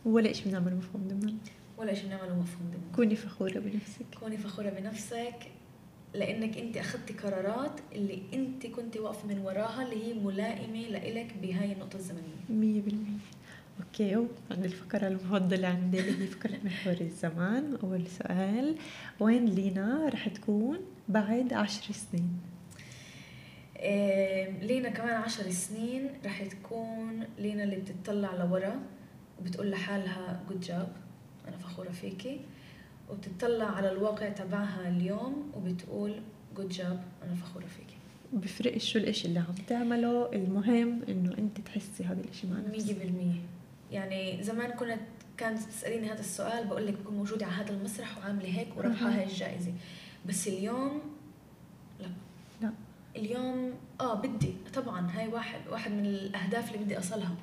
[0.05, 1.38] ولا شيء بنعمله مفهوم ضمن.
[1.78, 2.91] ولا شيء بنعمله مفهوم ضمن.
[2.95, 4.05] كوني فخورة بنفسك.
[4.19, 5.51] كوني فخورة بنفسك
[6.13, 11.73] لأنك أنت أخذتي قرارات اللي أنت كنت واقفة من وراها اللي هي ملائمة لإلك بهاي
[11.73, 12.43] النقطة الزمنية.
[12.49, 13.17] مية بالمية.
[13.80, 17.78] okay عند الفقرة المفضلة عندي اللي هي فقرة محور الزمان.
[17.84, 18.75] أول سؤال
[19.19, 22.39] وين لينا رح تكون بعد عشر سنين؟
[23.80, 28.80] إيه، لينا كمان عشر سنين رح تكون لينا اللي بتطلع لورا
[29.39, 30.91] وبتقول لحالها good job
[31.47, 32.39] أنا فخورة فيكي.
[33.09, 36.21] وبتطلع على الواقع تبعها اليوم وبتقول
[36.58, 37.97] good job أنا فخورة فيكي.
[38.34, 42.95] بفرقش شو الإشي اللي عم تعمله المهم إنه أنت تحسي هذا الإشي مع نفسك.
[42.99, 43.41] بالمية.
[43.92, 45.00] يعني زمان كنت
[45.38, 49.20] كانت تسأليني هذا السؤال بقول لك بكون موجودة على هذا المسرح وعاملة هيك وربحة أها.
[49.20, 49.74] هاي الجائزة.
[50.26, 51.02] بس اليوم
[52.00, 52.10] لا.
[52.62, 52.72] لا.
[53.16, 57.36] اليوم آه بدي طبعا هاي واحد واحد من الأهداف اللي بدي أصلها.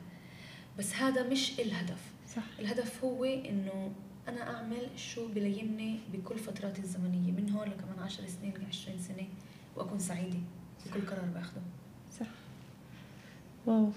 [0.79, 2.01] بس هذا مش الهدف.
[2.37, 2.43] صح.
[2.59, 3.93] الهدف هو إنه
[4.29, 9.27] أنا أعمل شو بليمني بكل فتراتي الزمنية من هون لكمان عشر سنين عشرين سنة
[9.77, 10.39] وأكون سعيدة
[10.87, 11.61] بكل قرار باخده.
[12.21, 12.27] صح.
[13.67, 13.91] واو.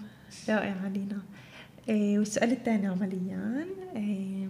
[0.49, 1.46] رائعة لينا إيه
[1.89, 3.65] والسؤال الثاني عمليا
[3.95, 4.47] إيه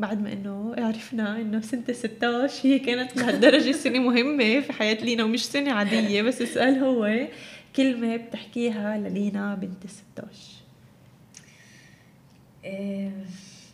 [0.00, 5.24] بعد ما إنه عرفنا إنه سنة 16 هي كانت لهالدرجة سنة مهمة في حياة لينا
[5.24, 7.28] ومش سنة عادية بس السؤال هو
[7.76, 10.38] كلمة بتحكيها للينا بنت ال 16
[12.64, 13.10] إيه،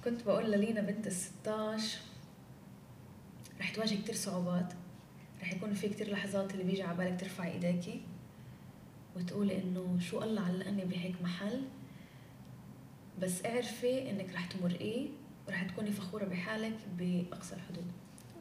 [0.05, 1.99] كنت بقول للينا بنت ال 16
[3.61, 4.73] رح تواجه كتير صعوبات
[5.43, 8.01] رح يكون في كتير لحظات اللي بيجي على بالك ترفعي إيديكي
[9.17, 11.61] وتقولي إنه شو الله علقني بهيك محل؟
[13.23, 15.07] بس اعرفي إنك رح تمرقيه
[15.49, 17.85] ورح تكوني فخورة بحالك بأقصى الحدود.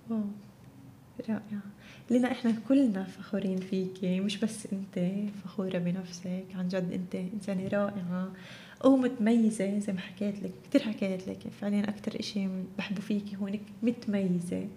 [0.09, 0.23] واو.
[1.29, 1.61] رائعة
[2.09, 5.11] لينا إحنا كلنا فخورين فيكي مش بس أنت
[5.43, 8.31] فخورة بنفسك عن جد أنت إنسانة رائعة
[8.85, 11.39] ومتميزة زي ما حكيت لك كتير حكيت لك.
[11.61, 12.47] فعليا أكتر إشي
[12.77, 14.67] بحبه فيكي هو إنك متميزة.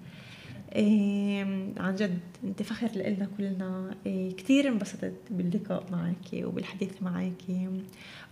[0.77, 3.95] عن جد أنت فخر لنا كلنا.
[4.07, 7.43] إيه كتير انبسطت باللقاء معك وبالحديث معك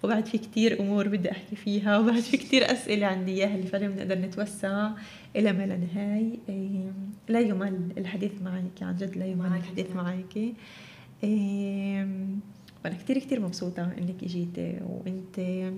[0.05, 3.89] وبعد في كتير أمور بدي أحكي فيها وبعد في كتير أسئلة عندي إياها اللي فعلا
[3.89, 4.91] بنقدر نتوسع
[5.37, 6.39] إلى ما لا نهاية.
[6.49, 6.93] إيه
[7.29, 9.91] لا يمل الحديث معك عن جد لا يمل الحديث.
[9.91, 10.37] معك
[11.25, 12.07] إيه
[12.85, 15.71] وأنا كتير كتير مبسوطة إنك إجيتي وأنت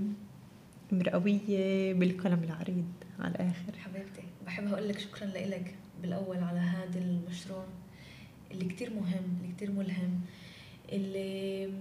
[0.93, 3.73] مرقويه بالقلم العريض على الآخر.
[3.79, 7.65] حبيبتي بحب أقول لك شكرا لك بالأول على هذا المشروع
[8.51, 10.21] اللي كتير مهم اللي كتير ملهم
[10.93, 11.73] اللي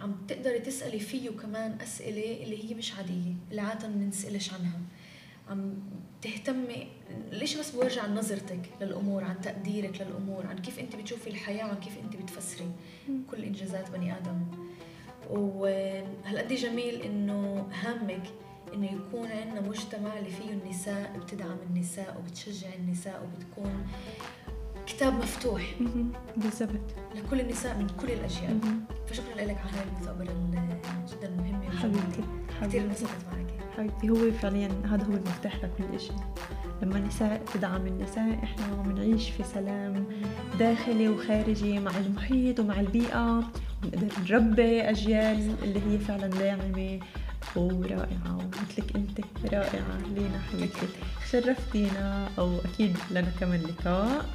[0.00, 4.80] عم تقدري تسألي فيه كمان أسئلة اللي هي مش عادية اللي عادة ما بنسألش عنها.
[5.50, 5.74] عم
[6.22, 6.86] تهتمي
[7.32, 11.76] ليش بس بورجع عن نظرتك للأمور عن تقديرك للأمور عن كيف أنت بتشوفي الحياة وعن
[11.80, 12.70] كيف أنت بتفسري
[13.30, 14.40] كل إنجازات بني آدم.
[15.30, 18.22] وهالقد جميل إنه هامك
[18.74, 23.86] إنه يكون عندنا مجتمع اللي فيه النساء بتدعم النساء وبتشجع النساء وبتكون
[24.86, 25.62] كتاب مفتوح.
[26.36, 26.70] بالضبط.
[27.14, 28.80] لكل النساء من كل الأجيال مهم.
[29.06, 31.70] فشكرا لك على هاي المثابرة ال- جدا وجميلة.
[31.78, 32.22] حبيبتي.
[32.62, 33.46] كثير انبسطت معك.
[33.76, 34.10] حبيبتي.
[34.10, 36.16] هو فعليا هذا هو المفتاح لكل شيء
[36.82, 40.04] لما النساء تدعم النساء إحنا بنعيش في سلام
[40.58, 43.50] داخلي وخارجي مع المحيط ومع البيئة.
[43.84, 47.00] ونقدر نربي أجيال اللي هي فعلا داعمة
[47.56, 49.20] ورائعة ومثلك أنت
[49.52, 50.88] رائعة لينا حبيبتي.
[51.30, 54.26] شرفتينا أو أكيد لنا كمان لقاء.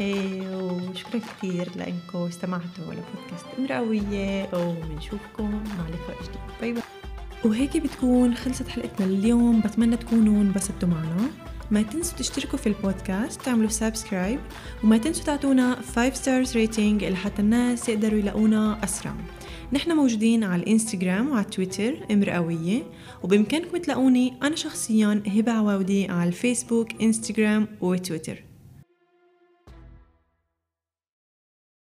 [0.00, 6.40] إيه وشكرا كثير لأنكم استمعتوا لبودكاست امرأوية وبنشوفكم مع لقاء جديد.
[6.60, 6.82] باي باي.
[7.44, 11.30] وهيك بتكون خلصت حلقتنا اليوم بتمنى تكونوا انبسطتوا معنا.
[11.70, 14.40] ما تنسوا تشتركوا في البودكاست تعملوا subscribe
[14.84, 19.14] وما تنسوا تعطونا 5 stars rating لحتى الناس يقدروا يلاقونا أسرع.
[19.74, 22.82] نحن موجودين على الإنستغرام وعلى تويتر امرأوية
[23.22, 28.53] وبإمكانكم تلاقوني أنا شخصيا هبة عواودي على الفيسبوك إنستغرام وتويتر.